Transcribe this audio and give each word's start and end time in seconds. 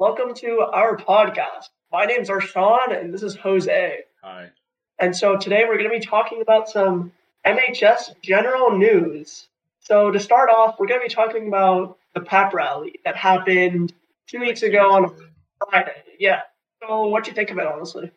Welcome 0.00 0.32
to 0.36 0.60
our 0.60 0.96
podcast. 0.96 1.68
My 1.92 2.06
name's 2.06 2.30
Arshaan 2.30 2.98
and 2.98 3.12
this 3.12 3.22
is 3.22 3.36
Jose. 3.36 3.98
Hi. 4.22 4.48
And 4.98 5.14
so 5.14 5.36
today 5.36 5.64
we're 5.68 5.76
going 5.76 5.90
to 5.90 5.98
be 5.98 6.02
talking 6.02 6.40
about 6.40 6.70
some 6.70 7.12
MHS 7.46 8.14
general 8.22 8.78
news. 8.78 9.48
So 9.80 10.10
to 10.10 10.18
start 10.18 10.48
off, 10.48 10.76
we're 10.78 10.86
going 10.86 11.02
to 11.02 11.06
be 11.06 11.14
talking 11.14 11.48
about 11.48 11.98
the 12.14 12.22
pep 12.22 12.54
rally 12.54 12.94
that 13.04 13.14
happened 13.14 13.92
two 14.26 14.40
weeks 14.40 14.62
ago 14.62 14.90
on 14.90 15.14
Friday. 15.68 16.02
Yeah. 16.18 16.40
So 16.82 17.08
what 17.08 17.24
do 17.24 17.30
you 17.32 17.34
think 17.34 17.50
of 17.50 17.58
it, 17.58 17.66
honestly? 17.66 18.10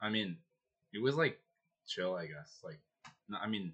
I 0.00 0.10
mean, 0.10 0.36
it 0.92 1.02
was 1.02 1.16
like 1.16 1.40
chill, 1.88 2.14
I 2.14 2.26
guess. 2.26 2.60
Like, 2.62 2.78
no, 3.28 3.38
I 3.42 3.48
mean, 3.48 3.72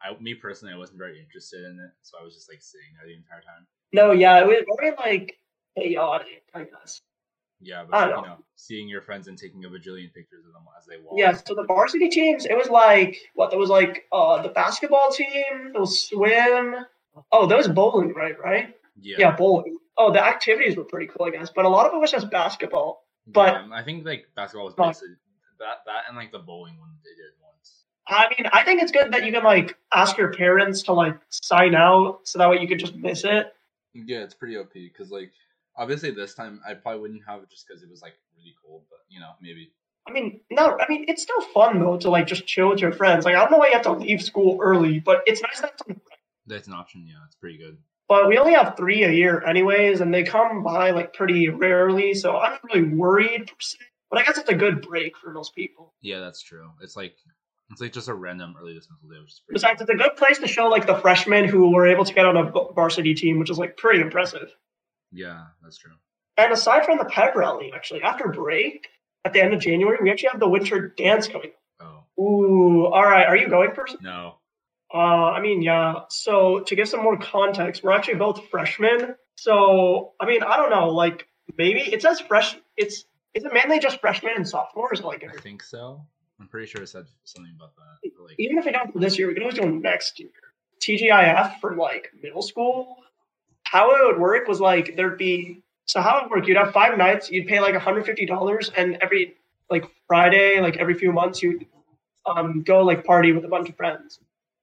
I 0.00 0.18
me 0.22 0.32
personally, 0.32 0.72
I 0.72 0.78
wasn't 0.78 1.00
very 1.00 1.20
interested 1.20 1.66
in 1.66 1.78
it, 1.80 1.90
so 2.00 2.16
I 2.18 2.24
was 2.24 2.32
just 2.32 2.50
like 2.50 2.62
sitting 2.62 2.88
there 2.96 3.06
the 3.06 3.14
entire 3.14 3.42
time. 3.42 3.66
No, 3.92 4.12
yeah, 4.12 4.40
it 4.40 4.46
was 4.46 4.64
very 4.80 4.96
like 4.96 5.36
chaotic, 5.76 6.44
I 6.54 6.64
guess. 6.64 7.02
Yeah, 7.60 7.84
but 7.88 8.08
you 8.08 8.14
know. 8.16 8.20
know, 8.22 8.36
seeing 8.56 8.88
your 8.88 9.00
friends 9.00 9.28
and 9.28 9.38
taking 9.38 9.64
a 9.64 9.68
bajillion 9.68 10.12
pictures 10.12 10.44
of 10.46 10.52
them 10.52 10.64
as 10.78 10.86
they 10.86 10.96
walk. 10.98 11.14
Yeah, 11.16 11.32
so 11.32 11.54
the 11.54 11.64
varsity 11.64 12.08
teams, 12.08 12.44
it 12.44 12.54
was 12.56 12.68
like 12.68 13.16
what? 13.34 13.50
There 13.50 13.58
was 13.58 13.70
like 13.70 14.04
uh 14.12 14.42
the 14.42 14.50
basketball 14.50 15.10
team, 15.10 15.70
there 15.72 15.80
was 15.80 16.08
swim. 16.08 16.74
Oh, 17.32 17.46
there 17.46 17.56
was 17.56 17.68
bowling, 17.68 18.12
right? 18.12 18.38
Right? 18.38 18.74
Yeah. 19.00 19.16
Yeah, 19.18 19.36
bowling. 19.36 19.78
Oh, 19.96 20.12
the 20.12 20.22
activities 20.22 20.76
were 20.76 20.84
pretty 20.84 21.06
cool, 21.06 21.26
I 21.26 21.30
guess, 21.30 21.50
but 21.54 21.64
a 21.64 21.68
lot 21.68 21.86
of 21.86 21.94
it 21.94 21.98
was 21.98 22.10
just 22.10 22.28
basketball. 22.30 23.06
but- 23.28 23.52
Yeah, 23.54 23.68
I 23.72 23.82
think 23.82 24.04
like 24.04 24.26
basketball 24.34 24.66
was 24.66 24.74
basically 24.74 25.14
that 25.60 25.78
that 25.86 26.02
and 26.08 26.16
like 26.16 26.32
the 26.32 26.40
bowling 26.40 26.78
one 26.78 26.90
they 27.04 27.10
did 27.10 27.32
once. 27.42 27.84
I 28.08 28.26
mean, 28.36 28.50
I 28.52 28.64
think 28.64 28.82
it's 28.82 28.92
good 28.92 29.12
that 29.12 29.24
you 29.24 29.32
can 29.32 29.44
like 29.44 29.78
ask 29.94 30.18
your 30.18 30.32
parents 30.34 30.82
to 30.82 30.92
like 30.92 31.16
sign 31.30 31.74
out, 31.74 32.20
so 32.24 32.38
that 32.40 32.50
way 32.50 32.58
you 32.60 32.68
could 32.68 32.80
just 32.80 32.96
miss 32.96 33.24
it. 33.24 33.54
Yeah, 33.94 34.18
it's 34.18 34.34
pretty 34.34 34.56
OP 34.58 34.72
because 34.74 35.10
like 35.12 35.30
obviously 35.76 36.10
this 36.10 36.34
time 36.34 36.60
I 36.66 36.74
probably 36.74 37.00
wouldn't 37.00 37.22
have 37.26 37.42
it 37.42 37.50
just 37.50 37.66
because 37.66 37.82
it 37.82 37.90
was 37.90 38.02
like 38.02 38.14
really 38.36 38.54
cold, 38.64 38.82
but 38.90 39.00
you 39.08 39.20
know 39.20 39.32
maybe. 39.40 39.72
I 40.06 40.12
mean, 40.12 40.40
no, 40.50 40.78
I 40.78 40.86
mean 40.88 41.04
it's 41.08 41.22
still 41.22 41.40
fun 41.40 41.80
though 41.80 41.96
to 41.98 42.10
like 42.10 42.26
just 42.26 42.46
chill 42.46 42.70
with 42.70 42.80
your 42.80 42.92
friends. 42.92 43.24
Like 43.24 43.36
I 43.36 43.40
don't 43.40 43.50
know 43.50 43.58
why 43.58 43.68
you 43.68 43.74
have 43.74 43.82
to 43.82 43.92
leave 43.92 44.22
school 44.22 44.58
early, 44.62 45.00
but 45.00 45.22
it's 45.26 45.42
nice 45.42 45.60
that. 45.60 45.80
It's 45.88 46.00
That's 46.46 46.66
an 46.68 46.74
option. 46.74 47.06
Yeah, 47.06 47.24
it's 47.26 47.36
pretty 47.36 47.58
good. 47.58 47.78
But 48.06 48.28
we 48.28 48.36
only 48.36 48.52
have 48.52 48.76
three 48.76 49.02
a 49.04 49.10
year, 49.10 49.42
anyways, 49.44 50.02
and 50.02 50.12
they 50.12 50.24
come 50.24 50.62
by 50.62 50.90
like 50.90 51.14
pretty 51.14 51.48
rarely, 51.48 52.12
so 52.12 52.36
I'm 52.36 52.52
not 52.52 52.64
really 52.64 52.88
worried 52.94 53.46
per 53.46 53.54
se. 53.60 53.78
But 54.10 54.20
I 54.20 54.24
guess 54.24 54.38
it's 54.38 54.50
a 54.50 54.54
good 54.54 54.82
break 54.82 55.16
for 55.16 55.32
most 55.32 55.54
people. 55.54 55.94
Yeah, 56.02 56.20
that's 56.20 56.42
true. 56.42 56.70
It's 56.82 56.96
like 56.96 57.16
it's 57.70 57.80
like 57.80 57.92
just 57.92 58.08
a 58.08 58.14
random 58.14 58.54
early 58.60 58.74
dismissal 58.74 59.08
day, 59.08 59.18
which 59.20 59.32
is 59.32 59.42
pretty. 59.44 59.56
Besides, 59.56 59.80
it's 59.80 59.90
a 59.90 59.94
good 59.94 60.16
place 60.16 60.38
to 60.38 60.46
show 60.46 60.68
like 60.68 60.86
the 60.86 60.96
freshmen 60.96 61.48
who 61.48 61.72
were 61.72 61.86
able 61.86 62.04
to 62.04 62.12
get 62.12 62.26
on 62.26 62.36
a 62.36 62.52
varsity 62.74 63.14
team, 63.14 63.38
which 63.38 63.50
is 63.50 63.58
like 63.58 63.76
pretty 63.76 64.00
impressive. 64.00 64.54
Yeah, 65.14 65.44
that's 65.62 65.78
true. 65.78 65.92
And 66.36 66.52
aside 66.52 66.84
from 66.84 66.98
the 66.98 67.04
pep 67.04 67.34
rally, 67.36 67.72
actually, 67.74 68.02
after 68.02 68.28
break 68.28 68.88
at 69.24 69.32
the 69.32 69.40
end 69.40 69.54
of 69.54 69.60
January, 69.60 69.98
we 70.02 70.10
actually 70.10 70.30
have 70.30 70.40
the 70.40 70.48
winter 70.48 70.88
dance 70.88 71.28
coming. 71.28 71.52
Oh. 71.80 72.22
Ooh, 72.22 72.86
all 72.86 73.02
right. 73.04 73.26
Are 73.26 73.36
you 73.36 73.48
going 73.48 73.70
person? 73.72 73.98
no. 74.02 74.36
Uh, 74.92 75.32
I 75.32 75.40
mean, 75.40 75.60
yeah. 75.60 76.02
So 76.08 76.60
to 76.60 76.76
give 76.76 76.88
some 76.88 77.02
more 77.02 77.16
context, 77.16 77.82
we're 77.82 77.92
actually 77.92 78.14
both 78.14 78.48
freshmen. 78.48 79.16
So 79.36 80.12
I 80.20 80.26
mean, 80.26 80.42
I 80.44 80.56
don't 80.56 80.70
know. 80.70 80.90
Like 80.90 81.26
maybe 81.58 81.80
it 81.80 82.00
says 82.00 82.20
fresh. 82.20 82.56
It's 82.76 83.04
is 83.34 83.44
it 83.44 83.52
mainly 83.52 83.80
just 83.80 84.00
freshmen 84.00 84.34
and 84.36 84.48
sophomores? 84.48 85.02
Like 85.02 85.24
I 85.24 85.40
think 85.40 85.64
so. 85.64 86.06
I'm 86.40 86.46
pretty 86.46 86.66
sure 86.66 86.82
it 86.82 86.88
said 86.88 87.06
something 87.24 87.52
about 87.56 87.74
that. 87.76 88.10
like, 88.20 88.36
even 88.38 88.58
if 88.58 88.66
we 88.66 88.72
don't 88.72 88.92
do 88.92 89.00
this 89.00 89.18
year, 89.18 89.28
we 89.28 89.34
can 89.34 89.42
always 89.42 89.58
do 89.58 89.66
next 89.66 90.20
year. 90.20 90.30
TGIF 90.80 91.60
for 91.60 91.74
like 91.74 92.10
middle 92.22 92.42
school. 92.42 92.96
How 93.74 93.90
it 93.90 94.06
would 94.06 94.20
work 94.20 94.46
was 94.48 94.60
like 94.60 94.94
there'd 94.96 95.18
be 95.18 95.62
so 95.86 96.00
how 96.00 96.18
it 96.18 96.22
would 96.24 96.30
work. 96.38 96.46
You'd 96.48 96.56
have 96.56 96.72
five 96.72 96.96
nights. 96.96 97.30
You'd 97.30 97.46
pay 97.48 97.60
like 97.60 97.74
$150, 97.74 98.70
and 98.76 98.96
every 99.02 99.34
like 99.70 99.84
Friday, 100.06 100.60
like 100.60 100.76
every 100.78 100.94
few 100.94 101.12
months, 101.12 101.42
you'd 101.42 101.66
um 102.26 102.62
go 102.62 102.82
like 102.90 103.04
party 103.04 103.32
with 103.32 103.44
a 103.44 103.48
bunch 103.48 103.68
of 103.68 103.76
friends. 103.76 104.20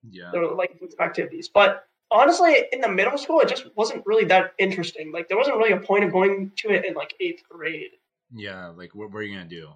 yeah, 0.10 0.30
There 0.32 0.42
were 0.42 0.56
like 0.56 0.72
activities, 1.00 1.48
but 1.48 1.86
honestly, 2.10 2.54
in 2.72 2.82
the 2.82 2.90
middle 2.90 3.18
school, 3.18 3.40
it 3.42 3.50
just 3.50 3.66
wasn't 3.76 4.06
really 4.06 4.26
that 4.26 4.54
interesting. 4.58 5.12
Like 5.12 5.28
there 5.28 5.38
wasn't 5.38 5.58
really 5.58 5.74
a 5.74 5.78
point 5.90 6.04
of 6.06 6.12
going 6.12 6.52
to 6.58 6.70
it 6.70 6.86
in 6.86 6.94
like 6.94 7.14
eighth 7.20 7.44
grade. 7.50 7.92
yeah. 8.34 8.68
Like, 8.68 8.96
what, 8.96 9.14
are 9.14 9.22
you 9.24 9.36
gonna 9.38 9.50
do? 9.50 9.68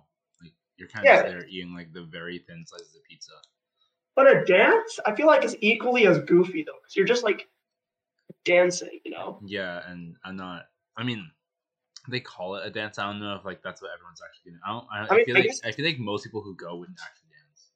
Like, 0.41 0.53
you're 0.77 0.87
kind 0.87 1.05
Yeah. 1.05 1.21
of 1.21 1.27
there 1.31 1.45
eating 1.47 1.73
like 1.73 1.91
the 1.93 2.03
very 2.03 2.39
thin 2.39 2.65
slices 2.65 2.95
of 2.95 3.03
pizza. 3.03 3.33
But 4.15 4.27
a 4.31 4.45
dance, 4.45 4.99
I 5.05 5.13
feel 5.15 5.27
like 5.27 5.43
is 5.43 5.57
equally 5.59 6.07
as 6.07 6.19
goofy 6.19 6.63
though, 6.63 6.79
because 6.81 6.95
you're 6.95 7.05
just 7.05 7.23
like 7.23 7.47
dancing, 8.43 8.99
you 9.03 9.11
know. 9.11 9.39
Yeah, 9.45 9.81
and 9.87 10.15
I'm 10.23 10.35
not. 10.35 10.65
I 10.97 11.03
mean, 11.03 11.29
they 12.09 12.19
call 12.19 12.55
it 12.55 12.65
a 12.65 12.69
dance. 12.69 12.99
I 12.99 13.05
don't 13.05 13.19
know 13.19 13.35
if 13.35 13.45
like 13.45 13.61
that's 13.61 13.81
what 13.81 13.91
everyone's 13.93 14.21
actually 14.23 14.51
doing. 14.51 14.61
I 14.65 14.71
don't. 14.71 14.87
I, 14.91 15.13
I, 15.13 15.17
mean, 15.17 15.25
feel 15.25 15.35
I 15.35 15.39
like 15.39 15.47
guess- 15.47 15.61
I 15.65 15.71
feel 15.71 15.85
like 15.85 15.99
most 15.99 16.23
people 16.23 16.41
who 16.41 16.55
go 16.55 16.75
wouldn't 16.75 16.99
actually 17.03 17.29
dance. 17.29 17.71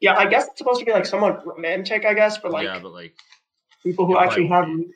Yeah, 0.00 0.16
I 0.16 0.26
guess 0.26 0.46
it's 0.46 0.58
supposed 0.58 0.80
to 0.80 0.86
be 0.86 0.92
like 0.92 1.06
somewhat 1.06 1.46
romantic, 1.46 2.04
I 2.04 2.14
guess, 2.14 2.36
for 2.36 2.50
like 2.50 2.64
yeah, 2.64 2.78
but 2.78 2.92
like, 2.92 3.16
people 3.82 4.06
who 4.06 4.18
actually 4.18 4.48
have 4.48 4.66
be. 4.66 4.88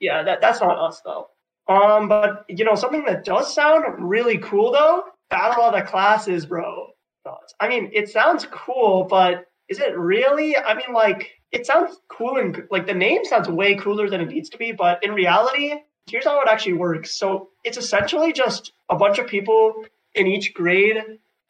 Yeah, 0.00 0.22
that 0.22 0.40
that's 0.40 0.60
not 0.60 0.78
us 0.78 1.00
though. 1.04 1.28
Um, 1.68 2.08
but 2.08 2.44
you 2.48 2.64
know 2.64 2.74
something 2.74 3.04
that 3.04 3.24
does 3.24 3.54
sound 3.54 3.84
really 3.98 4.38
cool 4.38 4.72
though, 4.72 5.04
Battle 5.30 5.64
of 5.64 5.74
the 5.74 5.82
Classes, 5.82 6.46
bro. 6.46 6.88
Thoughts? 7.24 7.54
I 7.60 7.68
mean, 7.68 7.90
it 7.92 8.08
sounds 8.08 8.46
cool, 8.50 9.04
but 9.04 9.46
is 9.68 9.78
it 9.80 9.96
really? 9.96 10.56
I 10.56 10.74
mean, 10.74 10.92
like 10.94 11.30
it 11.52 11.66
sounds 11.66 12.00
cool 12.08 12.36
and 12.38 12.64
like 12.70 12.86
the 12.86 12.94
name 12.94 13.24
sounds 13.24 13.48
way 13.48 13.74
cooler 13.76 14.08
than 14.10 14.20
it 14.20 14.28
needs 14.28 14.48
to 14.50 14.58
be, 14.58 14.72
but 14.72 15.02
in 15.04 15.12
reality, 15.12 15.74
here's 16.06 16.24
how 16.24 16.40
it 16.40 16.48
actually 16.48 16.74
works. 16.74 17.14
So 17.18 17.48
it's 17.64 17.76
essentially 17.78 18.32
just 18.32 18.72
a 18.90 18.96
bunch 18.96 19.18
of 19.18 19.26
people 19.26 19.84
in 20.14 20.26
each 20.26 20.54
grade 20.54 20.96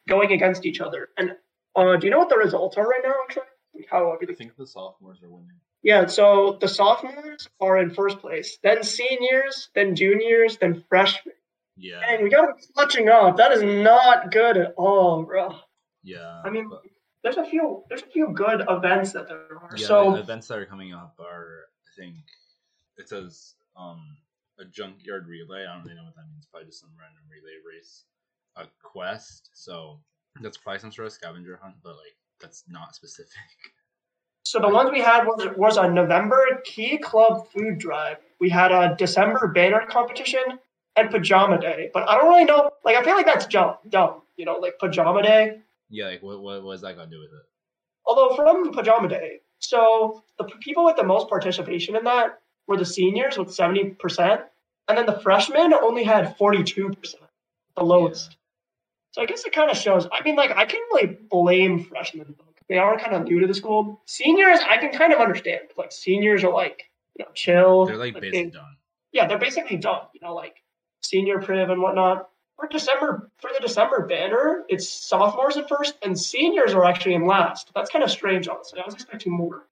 going 0.07 0.31
against 0.31 0.65
each 0.65 0.79
other. 0.81 1.09
And 1.17 1.31
uh, 1.75 1.97
do 1.97 2.05
you 2.07 2.11
know 2.11 2.19
what 2.19 2.29
the 2.29 2.37
results 2.37 2.77
are 2.77 2.85
right 2.87 3.01
now? 3.03 3.13
Actually, 3.23 3.43
Like, 3.75 3.87
how 3.89 4.11
I 4.21 4.33
think 4.33 4.55
the 4.57 4.67
sophomores 4.67 5.21
are 5.23 5.29
winning. 5.29 5.51
yeah, 5.83 6.05
so 6.07 6.57
the 6.59 6.67
sophomores 6.67 7.47
are 7.61 7.77
in 7.77 7.89
first 7.91 8.19
place, 8.19 8.57
then 8.63 8.83
seniors, 8.83 9.69
then 9.75 9.95
juniors, 9.95 10.57
then 10.57 10.83
freshmen. 10.89 11.35
Yeah, 11.77 12.01
And 12.09 12.23
we 12.23 12.29
got 12.29 12.47
them 12.47 12.55
clutching 12.75 13.07
up. 13.07 13.37
That 13.37 13.53
is 13.53 13.63
not 13.63 14.31
good 14.33 14.57
at 14.57 14.73
all, 14.77 15.23
bro. 15.23 15.55
yeah. 16.03 16.41
I 16.43 16.49
mean, 16.49 16.67
but- 16.69 16.81
There's 17.23 17.37
a 17.37 17.45
few 17.45 17.83
there's 17.89 18.03
a 18.03 18.07
few 18.07 18.29
good 18.33 18.63
events 18.69 19.11
that 19.13 19.27
there 19.27 19.57
are. 19.61 19.69
yeah. 19.75 19.87
so 19.87 20.13
the 20.13 20.19
events 20.19 20.47
that 20.47 20.57
are 20.57 20.65
coming 20.65 20.93
up 20.93 21.15
are, 21.19 21.65
I 21.87 22.01
think, 22.01 22.15
it 22.97 23.09
says 23.09 23.55
um 23.77 24.17
a 24.59 24.65
junkyard 24.65 25.27
relay. 25.27 25.65
I 25.65 25.75
don't 25.75 25.83
really 25.83 25.95
know 25.95 26.03
what 26.03 26.15
that 26.15 26.27
means. 26.31 26.45
Probably 26.51 26.67
just 26.67 26.81
some 26.81 26.89
random 26.99 27.23
relay 27.29 27.57
race. 27.65 28.03
A 28.55 28.65
quest. 28.83 29.49
So 29.53 29.99
that's 30.41 30.57
probably 30.57 30.79
some 30.79 30.91
sort 30.91 31.07
of 31.07 31.13
scavenger 31.13 31.59
hunt, 31.61 31.75
but 31.83 31.95
like 31.95 32.15
that's 32.41 32.63
not 32.69 32.95
specific. 32.95 33.31
so 34.43 34.59
the 34.59 34.69
ones 34.69 34.89
we 34.91 35.01
had 35.01 35.25
was 35.25 35.47
was 35.57 35.77
a 35.77 35.89
November 35.89 36.61
Key 36.65 36.97
Club 36.97 37.47
food 37.51 37.79
drive. 37.79 38.17
We 38.39 38.49
had 38.49 38.71
a 38.71 38.95
December 38.97 39.47
banner 39.47 39.85
competition 39.89 40.59
and 40.95 41.09
pajama 41.09 41.59
day. 41.59 41.89
But 41.93 42.07
I 42.09 42.15
don't 42.15 42.29
really 42.29 42.45
know 42.45 42.71
like 42.83 42.95
I 42.95 43.03
feel 43.03 43.15
like 43.15 43.25
that's 43.25 43.45
dumb 43.47 43.75
dumb, 43.89 44.21
you 44.37 44.45
know, 44.45 44.55
like 44.55 44.79
pajama 44.79 45.23
day. 45.23 45.59
Yeah, 45.89 46.05
like 46.07 46.21
what 46.23 46.41
what 46.41 46.73
is 46.73 46.81
that 46.81 46.95
gonna 46.95 47.09
do 47.09 47.19
with 47.19 47.29
it? 47.31 47.45
Although 48.05 48.35
from 48.35 48.71
Pajama 48.71 49.07
Day, 49.07 49.41
so 49.59 50.23
the 50.37 50.45
people 50.61 50.85
with 50.85 50.95
the 50.95 51.03
most 51.03 51.29
participation 51.29 51.95
in 51.95 52.03
that 52.05 52.39
were 52.67 52.77
the 52.77 52.85
seniors 52.85 53.37
with 53.37 53.49
70%, 53.49 54.43
and 54.87 54.97
then 54.97 55.05
the 55.05 55.19
freshmen 55.21 55.73
only 55.73 56.03
had 56.03 56.37
42%, 56.37 56.95
the 57.75 57.83
lowest. 57.83 58.37
So 59.11 59.21
I 59.21 59.25
guess 59.25 59.43
it 59.45 59.53
kind 59.53 59.71
of 59.71 59.77
shows. 59.77 60.07
I 60.11 60.23
mean, 60.23 60.35
like, 60.35 60.51
I 60.51 60.65
can't 60.65 60.83
really 60.93 61.17
blame 61.29 61.83
freshmen. 61.83 62.35
though. 62.37 62.45
They 62.67 62.77
are 62.77 62.97
kind 62.99 63.15
of 63.15 63.23
new 63.23 63.39
to 63.39 63.47
the 63.47 63.53
school. 63.55 64.01
Seniors, 64.05 64.59
I 64.69 64.77
can 64.77 64.91
kind 64.91 65.11
of 65.11 65.19
understand. 65.19 65.61
Like, 65.77 65.91
seniors 65.91 66.43
are 66.43 66.53
like, 66.53 66.83
you 67.17 67.25
know, 67.25 67.31
chill. 67.33 67.85
They're 67.87 67.97
like 67.97 68.13
they- 68.13 68.19
basically 68.19 68.51
done. 68.51 68.77
yeah, 69.11 69.27
they're 69.27 69.39
basically 69.39 69.77
done. 69.77 70.01
You 70.13 70.21
know, 70.21 70.35
like 70.35 70.57
senior 71.01 71.39
priv 71.41 71.71
and 71.71 71.81
whatnot. 71.81 72.29
For 72.59 72.67
December, 72.67 73.29
for 73.37 73.49
the 73.53 73.59
December 73.65 74.05
banner, 74.05 74.65
it's 74.67 74.87
sophomores 74.87 75.55
in 75.55 75.65
first, 75.67 75.95
and 76.01 76.19
seniors 76.19 76.73
are 76.73 76.83
actually 76.83 77.13
in 77.13 77.25
last. 77.25 77.71
That's 77.73 77.89
kind 77.89 78.03
of 78.03 78.11
strange, 78.11 78.47
honestly. 78.49 78.81
I 78.81 78.85
was 78.85 78.93
expecting 78.95 79.31
more. 79.31 79.65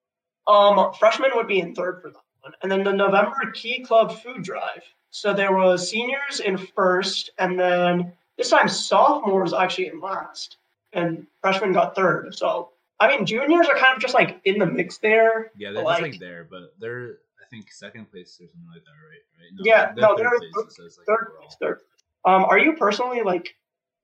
Um, 0.48 0.94
freshmen 0.98 1.31
would 1.36 1.48
be 1.48 1.60
in 1.60 1.75
third 1.75 2.01
for 2.01 2.12
that 2.12 2.22
one, 2.42 2.54
and 2.62 2.72
then 2.72 2.84
the 2.86 2.94
November 2.94 3.51
Key 3.54 3.84
Club 3.84 4.18
food 4.22 4.42
drive. 4.42 4.84
So 5.12 5.34
there 5.34 5.54
was 5.54 5.89
seniors 5.89 6.39
in 6.39 6.57
first, 6.57 7.31
and 7.38 7.60
then 7.60 8.13
this 8.38 8.50
time 8.51 8.69
sophomores 8.69 9.54
actually 9.54 9.88
in 9.88 10.00
last, 10.00 10.56
and 10.94 11.28
freshmen 11.42 11.74
got 11.74 11.94
third. 11.94 12.33
So 12.36 12.69
I 13.01 13.10
mean, 13.10 13.25
juniors 13.25 13.68
are 13.68 13.75
kind 13.75 13.95
of 13.95 14.01
just 14.01 14.13
like 14.13 14.40
in 14.45 14.60
the 14.60 14.66
mix 14.66 14.98
there. 15.00 15.51
Yeah, 15.57 15.74
they're 15.74 15.83
like, 15.83 16.00
just 16.00 16.12
like 16.13 16.19
there, 16.22 16.48
but 16.50 16.74
they're 16.80 17.18
I 17.42 17.50
think 17.50 17.69
second 17.69 18.10
place 18.10 18.40
or 18.42 18.48
something 18.48 18.69
like 18.74 18.86
that, 18.86 18.92
right? 18.92 19.24
Right? 19.40 19.66
Yeah, 19.66 19.92
no, 19.98 20.16
third 20.16 20.25
they're- 20.31 20.51
place, 20.51 20.68
it 20.68 20.72
says, 20.72 20.98
like, 21.00 21.07
third, 21.07 21.33
third. 21.60 21.80
Um, 22.27 22.44
are 22.44 22.59
you 22.59 22.74
personally 22.74 23.21
like 23.21 23.56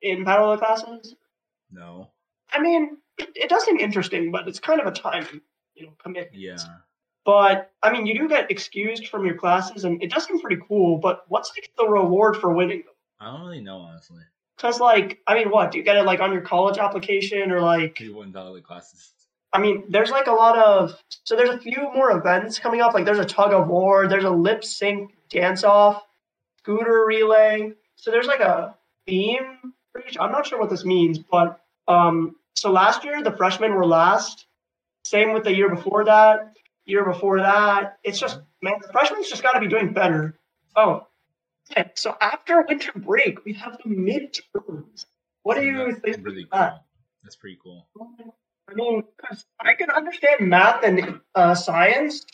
in 0.01 0.23
battle 0.23 0.49
of 0.49 0.59
the 0.59 0.65
classes? 0.65 1.15
No. 1.69 2.09
I 2.53 2.61
mean, 2.61 2.97
it, 3.17 3.29
it 3.35 3.49
does 3.49 3.65
seem 3.65 3.77
interesting, 3.77 4.31
but 4.31 4.47
it's 4.47 4.59
kind 4.59 4.79
of 4.79 4.87
a 4.87 4.91
time, 4.91 5.41
you 5.75 5.87
know, 5.87 5.93
commitment. 6.01 6.41
Yeah. 6.41 6.57
But 7.25 7.71
I 7.83 7.91
mean, 7.91 8.05
you 8.05 8.17
do 8.17 8.29
get 8.29 8.49
excused 8.49 9.07
from 9.07 9.25
your 9.25 9.35
classes, 9.35 9.83
and 9.83 10.01
it 10.01 10.09
does 10.09 10.25
seem 10.25 10.39
pretty 10.39 10.61
cool. 10.65 10.99
But 10.99 11.25
what's 11.27 11.51
like 11.51 11.69
the 11.77 11.85
reward 11.85 12.37
for 12.37 12.53
winning 12.53 12.79
them? 12.79 12.93
I 13.19 13.25
don't 13.31 13.41
really 13.41 13.61
know 13.61 13.79
honestly. 13.79 14.21
Because 14.55 14.79
like, 14.79 15.19
I 15.27 15.33
mean, 15.33 15.49
what 15.49 15.71
do 15.71 15.77
you 15.77 15.83
get 15.83 15.97
it 15.97 16.03
like 16.03 16.21
on 16.21 16.31
your 16.31 16.41
college 16.41 16.77
application 16.77 17.51
or 17.51 17.59
like? 17.59 17.97
Maybe 17.99 18.13
one 18.13 18.31
dollar 18.31 18.61
classes. 18.61 19.11
I 19.51 19.59
mean, 19.59 19.83
there's 19.89 20.11
like 20.11 20.27
a 20.27 20.31
lot 20.31 20.57
of 20.57 20.97
so 21.25 21.35
there's 21.35 21.49
a 21.49 21.59
few 21.59 21.91
more 21.93 22.17
events 22.17 22.57
coming 22.57 22.79
up. 22.79 22.93
Like 22.93 23.03
there's 23.03 23.19
a 23.19 23.25
tug 23.25 23.51
of 23.51 23.67
war, 23.67 24.07
there's 24.07 24.23
a 24.23 24.29
lip 24.29 24.63
sync 24.63 25.11
dance 25.29 25.65
off, 25.65 26.03
scooter 26.59 27.03
relay. 27.05 27.73
So 27.95 28.11
there's 28.11 28.27
like 28.27 28.39
a 28.41 28.75
theme 29.07 29.73
for 29.91 30.01
each. 30.07 30.17
I'm 30.19 30.31
not 30.31 30.45
sure 30.47 30.59
what 30.59 30.69
this 30.69 30.85
means, 30.85 31.19
but 31.19 31.61
um, 31.87 32.35
so 32.55 32.71
last 32.71 33.03
year 33.03 33.23
the 33.23 33.35
freshmen 33.35 33.73
were 33.73 33.85
last. 33.85 34.45
Same 35.05 35.33
with 35.33 35.43
the 35.43 35.53
year 35.55 35.69
before 35.73 36.05
that. 36.05 36.55
Year 36.85 37.05
before 37.05 37.39
that, 37.39 37.97
it's 38.03 38.19
just 38.19 38.39
man, 38.61 38.75
the 38.81 38.91
freshmen 38.91 39.23
just 39.23 39.41
got 39.43 39.53
to 39.53 39.59
be 39.61 39.67
doing 39.67 39.93
better. 39.93 40.37
Oh, 40.75 41.07
okay. 41.71 41.91
So 41.95 42.15
after 42.19 42.61
winter 42.67 42.91
break, 42.95 43.45
we 43.45 43.53
have 43.53 43.77
the 43.83 43.89
midterms. 43.89 45.05
What 45.43 45.55
do 45.55 45.65
you 45.65 45.95
think? 46.03 46.25
really 46.25 46.45
that? 46.51 46.83
That's 47.23 47.37
pretty 47.37 47.57
cool. 47.63 47.87
I 48.69 48.73
mean, 48.73 49.03
'cause 49.17 49.45
I 49.59 49.73
can 49.75 49.89
understand 49.89 50.49
math 50.49 50.83
and 50.83 51.21
uh, 51.35 51.55
science, 51.55 52.25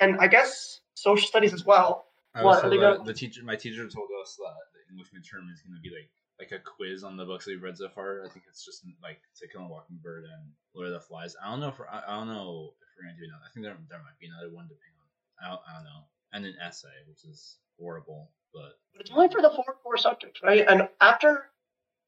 and 0.00 0.18
I 0.20 0.26
guess 0.26 0.80
social 0.94 1.26
studies 1.26 1.52
as 1.54 1.64
well. 1.64 2.04
I 2.34 2.42
What, 2.42 2.56
was 2.56 2.64
are 2.64 2.70
they 2.70 2.78
that 2.78 3.04
the 3.04 3.14
teacher, 3.14 3.42
my 3.44 3.56
teacher 3.56 3.88
told 3.88 4.08
us 4.22 4.36
that 4.36 4.54
the 4.74 4.82
English 4.92 5.08
midterm 5.14 5.50
is 5.52 5.62
going 5.62 5.74
to 5.76 5.82
be 5.82 5.90
like 5.94 6.10
like 6.40 6.50
a 6.50 6.58
quiz 6.58 7.04
on 7.04 7.16
the 7.16 7.24
books 7.24 7.44
that 7.44 7.52
we've 7.52 7.62
read 7.62 7.78
so 7.78 7.88
far. 7.88 8.24
I 8.24 8.28
think 8.28 8.44
it's 8.48 8.64
just 8.64 8.84
like 9.02 9.20
To 9.38 9.48
Kill 9.48 9.62
a 9.62 9.68
Mockingbird 9.68 10.24
and 10.24 10.50
Lord 10.74 10.88
of 10.88 10.94
the 10.94 11.00
Flies. 11.00 11.36
I 11.40 11.48
don't 11.48 11.60
know 11.60 11.68
if 11.68 11.78
we're, 11.78 11.86
I, 11.86 12.02
I 12.08 12.18
don't 12.18 12.26
know 12.26 12.72
if 12.74 12.88
we're 12.98 13.04
going 13.06 13.14
to 13.14 13.20
do 13.22 13.28
another. 13.28 13.44
I 13.46 13.50
think 13.54 13.64
there 13.64 13.76
there 13.88 14.02
might 14.02 14.18
be 14.18 14.26
another 14.26 14.52
one 14.52 14.66
depending 14.66 14.98
on. 14.98 15.06
I 15.38 15.48
don't, 15.50 15.62
I 15.68 15.74
don't 15.74 15.84
know. 15.84 16.02
And 16.32 16.44
an 16.46 16.56
essay, 16.60 16.88
which 17.08 17.24
is 17.24 17.58
horrible, 17.78 18.30
but 18.52 18.78
But 18.92 19.02
it's 19.02 19.10
only 19.12 19.28
for 19.28 19.42
the 19.42 19.50
four 19.50 19.76
core 19.82 19.96
subjects, 19.96 20.40
right? 20.42 20.64
And 20.68 20.88
after 21.00 21.50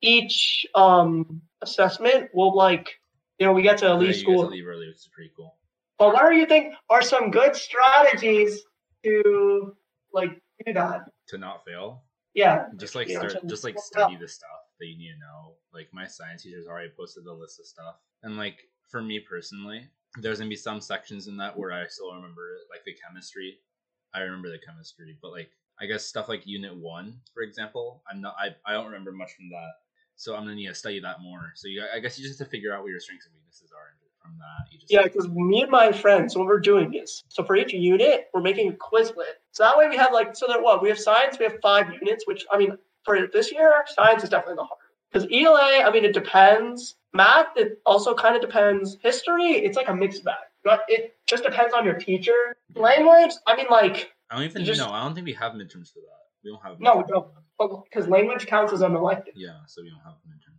each 0.03 0.67
um, 0.75 1.41
assessment, 1.63 2.31
we'll 2.35 2.55
like, 2.55 2.99
you 3.39 3.47
know, 3.47 3.53
we 3.53 3.63
get 3.63 3.79
to 3.79 3.87
yeah, 3.87 3.95
leave 3.95 4.09
you 4.09 4.15
get 4.15 4.21
school. 4.23 4.43
to 4.43 4.49
leave 4.49 4.67
early, 4.67 4.89
which 4.89 4.97
is 4.97 5.09
pretty 5.15 5.31
cool. 5.37 5.55
But 5.99 6.13
what 6.13 6.29
do 6.31 6.37
you 6.37 6.47
think 6.47 6.75
are 6.91 7.03
some 7.03 7.31
good 7.31 7.55
strategies 7.55 8.63
to 9.05 9.77
like 10.17 10.41
do 10.65 10.73
that? 10.73 11.03
To 11.29 11.39
not 11.39 11.65
fail, 11.65 12.03
Yeah, 12.35 12.67
just 12.77 12.95
like 12.95 13.09
start, 13.09 13.37
just 13.47 13.65
like 13.65 13.79
study 13.79 14.17
the 14.17 14.29
stuff 14.29 14.51
that 14.81 14.87
you 14.87 14.99
need 14.99 15.13
to 15.13 15.19
know. 15.19 15.55
Like 15.73 15.89
my 15.93 16.07
science 16.07 16.43
teacher's 16.43 16.67
already 16.67 16.91
posted 16.97 17.25
the 17.25 17.33
list 17.33 17.61
of 17.61 17.67
stuff, 17.67 17.97
and 18.23 18.37
like 18.37 18.59
for 18.91 19.03
me 19.03 19.21
personally, 19.21 19.89
there's 20.21 20.39
gonna 20.39 20.51
be 20.51 20.57
some 20.57 20.81
sections 20.81 21.29
in 21.29 21.37
that 21.39 21.57
where 21.57 21.73
I 21.73 21.87
still 21.89 22.15
remember 22.15 22.55
it, 22.55 22.67
like 22.71 22.85
the 22.85 22.95
chemistry. 23.07 23.59
I 24.15 24.21
remember 24.21 24.51
the 24.51 24.59
chemistry, 24.67 25.19
but 25.21 25.33
like 25.33 25.51
I 25.81 25.87
guess 25.87 26.07
stuff 26.07 26.29
like 26.29 26.47
Unit 26.47 26.75
One, 26.75 27.21
for 27.35 27.43
example, 27.43 28.03
I'm 28.11 28.21
not. 28.21 28.35
I 28.41 28.57
I 28.65 28.73
don't 28.73 28.87
remember 28.87 29.13
much 29.13 29.33
from 29.37 29.51
that, 29.51 29.73
so 30.17 30.35
I'm 30.35 30.45
gonna 30.45 30.55
need 30.55 30.69
to 30.69 30.75
study 30.75 31.01
that 31.01 31.21
more. 31.21 31.53
So 31.55 31.69
you, 31.69 31.85
I 31.95 32.01
guess 32.01 32.19
you 32.19 32.27
just 32.27 32.39
have 32.39 32.49
to 32.49 32.51
figure 32.51 32.75
out 32.75 32.83
what 32.83 32.91
your 32.91 33.01
strengths 33.01 33.27
and 33.27 33.35
weaknesses 33.35 33.73
are, 33.77 33.93
from 34.27 34.39
that 34.39 34.73
you 34.73 34.79
just 34.79 34.93
Yeah, 34.93 35.03
because 35.05 35.29
me 35.29 35.63
and 35.63 35.71
my 35.71 35.93
friends, 35.93 36.37
what 36.37 36.47
we're 36.47 36.61
doing 36.61 36.95
is 36.95 37.25
so 37.29 37.45
for 37.45 37.57
each 37.57 37.73
unit, 37.73 38.27
we're 38.35 38.41
making 38.43 38.69
a 38.69 38.73
Quizlet. 38.73 39.37
So 39.53 39.63
that 39.65 39.77
way 39.79 39.89
we 39.89 39.97
have 39.97 40.13
like 40.13 40.37
so 40.37 40.47
that 40.49 40.63
what 40.63 40.83
we 40.83 40.89
have 40.89 40.99
science, 40.99 41.39
we 41.39 41.45
have 41.45 41.59
five 41.63 41.87
units, 41.93 42.27
which 42.27 42.45
I 42.51 42.59
mean 42.59 42.77
for 43.05 43.27
this 43.33 43.53
year, 43.53 43.85
science 43.87 44.25
is 44.25 44.31
definitely 44.31 44.57
the 44.57 44.65
hard. 44.65 44.81
Because 45.13 45.29
ELA, 45.33 45.85
I 45.85 45.91
mean 45.91 46.05
it 46.05 46.13
depends. 46.15 46.97
Math, 47.15 47.47
it 47.57 47.81
also 47.87 48.15
kind 48.15 48.35
of 48.37 48.43
depends. 48.43 48.99
History, 49.03 49.53
it's 49.53 49.77
like 49.77 49.89
a 49.89 49.95
mixed 49.95 50.25
bag. 50.25 50.35
But 50.65 50.83
it 50.89 51.17
just 51.27 51.45
depends 51.45 51.73
on 51.73 51.85
your 51.85 51.95
teacher. 51.95 52.57
Language, 52.75 53.33
I 53.47 53.57
mean 53.57 53.67
like 53.71 54.13
I 54.31 54.37
don't 54.37 54.45
even 54.45 54.65
just- 54.65 54.81
know. 54.81 54.91
I 54.91 55.03
don't 55.05 55.15
think 55.15 55.27
we 55.27 55.33
have 55.35 55.53
midterms 55.53 55.93
for 55.93 56.01
that. 56.01 56.23
We 56.45 56.51
don't 56.53 56.63
have 56.63 56.79
no, 56.81 57.05
no, 57.09 57.83
because 57.91 58.07
language 58.09 58.47
counts 58.47 58.73
as 58.73 58.81
an 58.83 58.95
elective. 58.95 59.35
Yeah, 59.37 59.59
so 59.67 59.83
we 59.83 59.91
don't 59.91 59.99
have 60.01 60.15
midterms. 60.29 60.56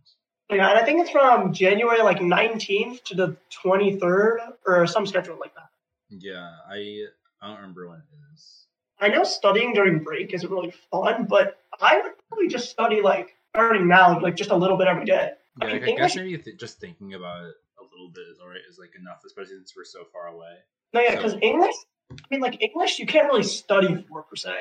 Yeah, 0.50 0.70
and 0.70 0.78
I 0.78 0.84
think 0.84 1.00
it's 1.00 1.10
from 1.10 1.52
January 1.52 2.00
like 2.02 2.20
19th 2.20 3.02
to 3.04 3.14
the 3.14 3.36
23rd 3.64 4.38
or 4.66 4.86
some 4.86 5.06
schedule 5.06 5.36
like 5.38 5.54
that. 5.54 5.68
Yeah, 6.10 6.50
I 6.68 7.04
I 7.42 7.46
don't 7.48 7.56
remember 7.56 7.88
when 7.88 7.98
it 7.98 8.04
is. 8.34 8.64
I 9.00 9.08
know 9.08 9.24
studying 9.24 9.74
during 9.74 10.02
break 10.02 10.32
isn't 10.32 10.50
really 10.50 10.72
fun, 10.90 11.26
but 11.28 11.58
I 11.80 12.00
would 12.00 12.12
probably 12.28 12.48
just 12.48 12.70
study 12.70 13.00
like 13.02 13.36
starting 13.54 13.86
now, 13.86 14.18
like 14.20 14.36
just 14.36 14.50
a 14.50 14.56
little 14.56 14.76
bit 14.76 14.88
every 14.88 15.04
day. 15.04 15.32
I 15.60 15.66
Yeah, 15.66 15.72
mean, 15.72 15.80
like, 15.80 15.82
I 15.82 15.92
English- 15.92 16.12
guess 16.14 16.16
maybe 16.16 16.38
th- 16.38 16.56
just 16.58 16.80
thinking 16.80 17.14
about 17.14 17.44
it 17.44 17.54
a 17.78 17.82
little 17.84 18.08
bit 18.08 18.24
is 18.32 18.40
alright. 18.40 18.60
Is 18.68 18.78
like 18.78 18.94
enough, 18.98 19.22
especially 19.26 19.56
since 19.56 19.74
we're 19.76 19.84
so 19.84 20.04
far 20.12 20.28
away. 20.28 20.56
No, 20.94 21.00
yeah, 21.00 21.14
because 21.16 21.32
So- 21.32 21.38
English, 21.40 21.74
I 22.10 22.16
mean, 22.30 22.40
like 22.40 22.62
English, 22.62 22.98
you 22.98 23.06
can't 23.06 23.26
really 23.26 23.42
study 23.42 24.02
for 24.08 24.22
per 24.22 24.34
se. 24.36 24.56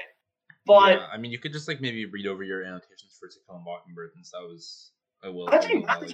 But 0.66 1.00
yeah, 1.00 1.08
I 1.12 1.18
mean, 1.18 1.32
you 1.32 1.40
could 1.40 1.54
just 1.54 1.68
like 1.70 1.80
maybe 1.80 2.06
read 2.06 2.28
over 2.28 2.44
your 2.44 2.64
annotations 2.64 3.16
for 3.18 3.30
To 3.30 3.40
Kill 3.48 3.56
a 3.56 3.60
Mockingbird 3.60 4.12
since 4.14 4.32
that 4.32 4.42
was 4.42 4.92
a 5.24 5.32
will 5.32 5.50
I 5.50 5.58
think 5.60 5.88
while 5.88 6.02
math-. 6.02 6.14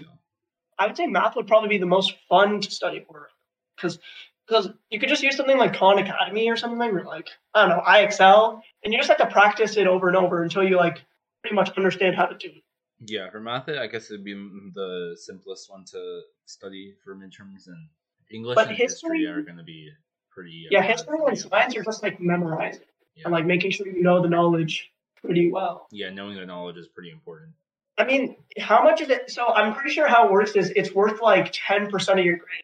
I 0.80 0.88
would 0.88 0.98
say 0.98 1.08
math 1.08 1.36
would 1.36 1.48
probably 1.48 1.70
be 1.70 1.78
the 1.78 1.86
most 1.86 2.14
fun 2.30 2.60
to 2.62 2.72
study 2.72 3.04
for, 3.08 3.30
because 3.76 4.00
because 4.48 4.70
you 4.90 5.00
could 5.00 5.08
just 5.10 5.24
use 5.24 5.38
something 5.38 5.58
like 5.58 5.74
Khan 5.76 6.00
Academy 6.00 6.50
or 6.50 6.58
something, 6.58 6.82
or 6.82 7.04
like 7.04 7.30
I 7.54 7.62
don't 7.68 7.78
know, 7.78 7.84
IXL, 7.84 8.62
and 8.84 8.92
you 8.94 9.00
just 9.00 9.10
have 9.10 9.18
to 9.20 9.28
practice 9.28 9.78
it 9.78 9.88
over 9.88 10.08
and 10.08 10.18
over 10.18 10.44
until 10.44 10.64
you 10.64 10.78
like 10.78 11.02
pretty 11.42 11.56
much 11.56 11.70
understand 11.78 12.16
how 12.16 12.26
to 12.26 12.36
do 12.38 12.48
it. 12.50 12.64
Yeah, 13.06 13.30
for 13.30 13.40
math, 13.40 13.68
I 13.70 13.88
guess 13.88 14.10
it'd 14.12 14.24
be 14.24 14.34
the 14.34 15.16
simplest 15.20 15.70
one 15.70 15.84
to 15.92 16.22
study 16.46 16.94
for 17.04 17.16
midterms, 17.16 17.68
and 17.68 17.88
English 18.32 18.56
But 18.56 18.68
and 18.70 18.78
history, 18.78 19.20
history- 19.20 19.28
are 19.28 19.42
going 19.42 19.58
to 19.58 19.64
be 19.64 19.90
pretty. 20.32 20.68
Yeah, 20.72 20.80
uh, 20.80 20.84
history 20.84 21.20
and 21.28 21.38
science 21.38 21.76
are 21.78 21.84
just 21.84 22.02
like 22.04 22.20
memorizing 22.20 22.82
Yeah. 23.16 23.24
and 23.26 23.34
like 23.34 23.46
making 23.46 23.72
sure 23.72 23.88
you 23.88 24.02
know 24.02 24.22
the 24.22 24.30
knowledge 24.30 24.92
pretty 25.22 25.52
well. 25.52 25.88
yeah, 25.92 26.10
knowing 26.10 26.36
the 26.36 26.46
knowledge 26.46 26.78
is 26.78 26.88
pretty 26.88 27.12
important. 27.12 27.52
I 27.98 28.06
mean, 28.06 28.36
how 28.60 28.84
much 28.84 29.02
is 29.02 29.10
it? 29.10 29.30
So 29.30 29.48
I'm 29.48 29.74
pretty 29.74 29.92
sure 29.92 30.08
how 30.08 30.26
it 30.28 30.32
works 30.32 30.56
is 30.56 30.72
it's 30.76 30.94
worth 30.94 31.22
like 31.22 31.52
ten 31.54 31.90
percent 31.90 32.20
of 32.20 32.26
your 32.26 32.38
grade, 32.38 32.64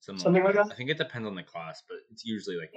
Something, 0.00 0.22
something 0.22 0.44
like 0.44 0.54
that. 0.54 0.68
I 0.70 0.74
think 0.74 0.90
it 0.90 0.98
depends 0.98 1.26
on 1.26 1.34
the 1.34 1.42
class, 1.42 1.82
but 1.88 1.98
it's 2.10 2.24
usually 2.24 2.56
like 2.56 2.72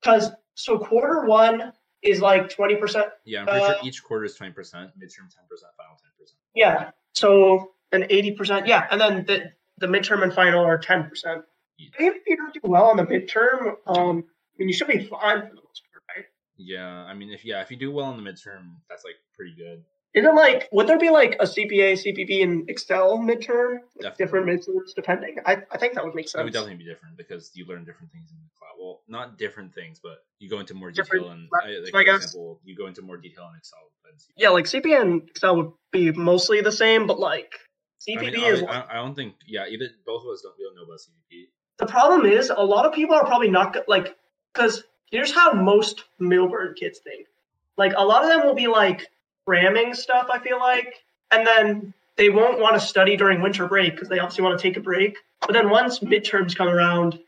Because 0.00 0.30
so 0.54 0.78
quarter 0.78 1.26
one 1.26 1.72
is 2.02 2.20
like 2.20 2.48
twenty 2.48 2.76
percent. 2.76 3.08
yeah, 3.24 3.40
I'm 3.40 3.46
pretty 3.46 3.60
Uh, 3.64 3.74
sure 3.74 3.86
each 3.86 4.02
quarter 4.02 4.24
is 4.24 4.34
twenty 4.34 4.52
percent, 4.52 4.90
midterm 4.98 5.28
ten 5.34 5.44
percent, 5.48 5.72
final 5.76 5.96
ten 6.00 6.10
percent. 6.18 6.38
Yeah. 6.54 6.90
So 7.14 7.72
an 7.92 8.06
eighty 8.10 8.32
percent. 8.32 8.66
Yeah, 8.66 8.86
and 8.90 9.00
then 9.00 9.24
the 9.26 9.52
the 9.78 9.86
midterm 9.86 10.22
and 10.22 10.32
final 10.32 10.64
are 10.64 10.78
ten 10.78 11.08
percent. 11.08 11.42
Yeah. 11.78 11.88
Even 12.00 12.16
if 12.16 12.22
you 12.26 12.36
don't 12.38 12.54
do 12.54 12.60
well 12.64 12.86
on 12.86 12.96
the 12.96 13.04
midterm, 13.04 13.76
um, 13.86 14.24
I 14.24 14.56
mean, 14.58 14.68
you 14.68 14.72
should 14.72 14.88
be 14.88 15.04
fine 15.04 15.42
for 15.42 15.48
the 15.54 15.60
most 15.62 15.82
part, 15.92 16.02
right? 16.16 16.24
Yeah, 16.56 16.86
I 16.88 17.12
mean, 17.12 17.28
if 17.30 17.44
yeah, 17.44 17.60
if 17.60 17.70
you 17.70 17.76
do 17.76 17.92
well 17.92 18.10
in 18.14 18.22
the 18.24 18.30
midterm, 18.30 18.76
that's 18.88 19.04
like 19.04 19.16
pretty 19.36 19.54
good. 19.54 19.84
Isn't 20.16 20.34
like 20.34 20.66
would 20.72 20.86
there 20.86 20.98
be 20.98 21.10
like 21.10 21.36
a 21.40 21.44
CPA, 21.44 21.92
CPB, 21.92 22.42
and 22.42 22.68
Excel 22.70 23.18
midterm? 23.18 23.80
Definitely. 24.00 24.24
Different 24.24 24.46
midterms 24.46 24.94
depending. 24.96 25.36
I, 25.44 25.58
I 25.70 25.76
think 25.76 25.92
that 25.92 26.04
would 26.04 26.14
make 26.14 26.26
sense. 26.26 26.40
It 26.40 26.44
would 26.44 26.52
definitely 26.54 26.76
be 26.76 26.84
different 26.84 27.18
because 27.18 27.50
you 27.54 27.66
learn 27.66 27.84
different 27.84 28.10
things 28.12 28.30
in 28.30 28.36
the 28.42 28.48
class. 28.58 28.72
Well, 28.80 29.02
not 29.08 29.36
different 29.36 29.74
things, 29.74 30.00
but 30.02 30.24
you 30.38 30.48
go 30.48 30.58
into 30.58 30.72
more 30.72 30.90
Different 30.90 31.24
detail 31.24 31.32
and 31.32 31.48
like, 31.52 31.90
for 31.90 32.02
guess. 32.02 32.24
example, 32.24 32.60
you 32.64 32.74
go 32.74 32.86
into 32.86 33.02
more 33.02 33.18
detail 33.18 33.50
in 33.52 33.58
Excel. 33.58 33.78
Than 34.06 34.14
Yeah, 34.38 34.48
like 34.48 34.64
CPA 34.64 35.02
and 35.02 35.28
Excel 35.28 35.56
would 35.56 35.72
be 35.92 36.12
mostly 36.12 36.62
the 36.62 36.72
same, 36.72 37.06
but 37.06 37.20
like 37.20 37.52
CPB 38.08 38.28
I 38.28 38.30
mean, 38.30 38.44
is. 38.44 38.62
I, 38.62 38.84
I, 38.88 38.94
don't 38.94 39.14
think 39.14 39.34
yeah. 39.46 39.66
Either 39.68 39.88
both 40.06 40.22
of 40.24 40.30
us 40.30 40.40
don't 40.40 40.54
we 40.58 40.64
don't 40.64 40.76
know 40.76 40.84
about 40.84 41.00
CPP. 41.00 41.48
The 41.76 41.86
problem 41.86 42.24
is 42.24 42.48
a 42.48 42.64
lot 42.64 42.86
of 42.86 42.94
people 42.94 43.14
are 43.14 43.26
probably 43.26 43.50
not 43.50 43.76
like 43.86 44.16
because 44.54 44.84
here's 45.10 45.34
how 45.34 45.52
most 45.52 46.04
Millburn 46.18 46.74
kids 46.74 47.00
think. 47.00 47.26
Like 47.76 47.92
a 47.98 48.04
lot 48.04 48.24
of 48.24 48.30
them 48.30 48.46
will 48.46 48.54
be 48.54 48.66
like 48.66 49.06
cramming 49.46 49.94
stuff. 49.94 50.28
I 50.32 50.38
feel 50.38 50.58
like, 50.58 50.94
and 51.30 51.46
then 51.46 51.94
they 52.16 52.30
won't 52.30 52.60
want 52.60 52.74
to 52.74 52.80
study 52.80 53.16
during 53.16 53.40
winter 53.40 53.66
break 53.66 53.92
because 53.92 54.08
they 54.08 54.18
obviously 54.18 54.42
want 54.44 54.58
to 54.58 54.62
take 54.62 54.76
a 54.76 54.80
break. 54.80 55.16
But 55.40 55.52
then 55.52 55.70
once 55.70 56.00
midterms 56.00 56.56
come 56.56 56.68
around, 56.68 57.18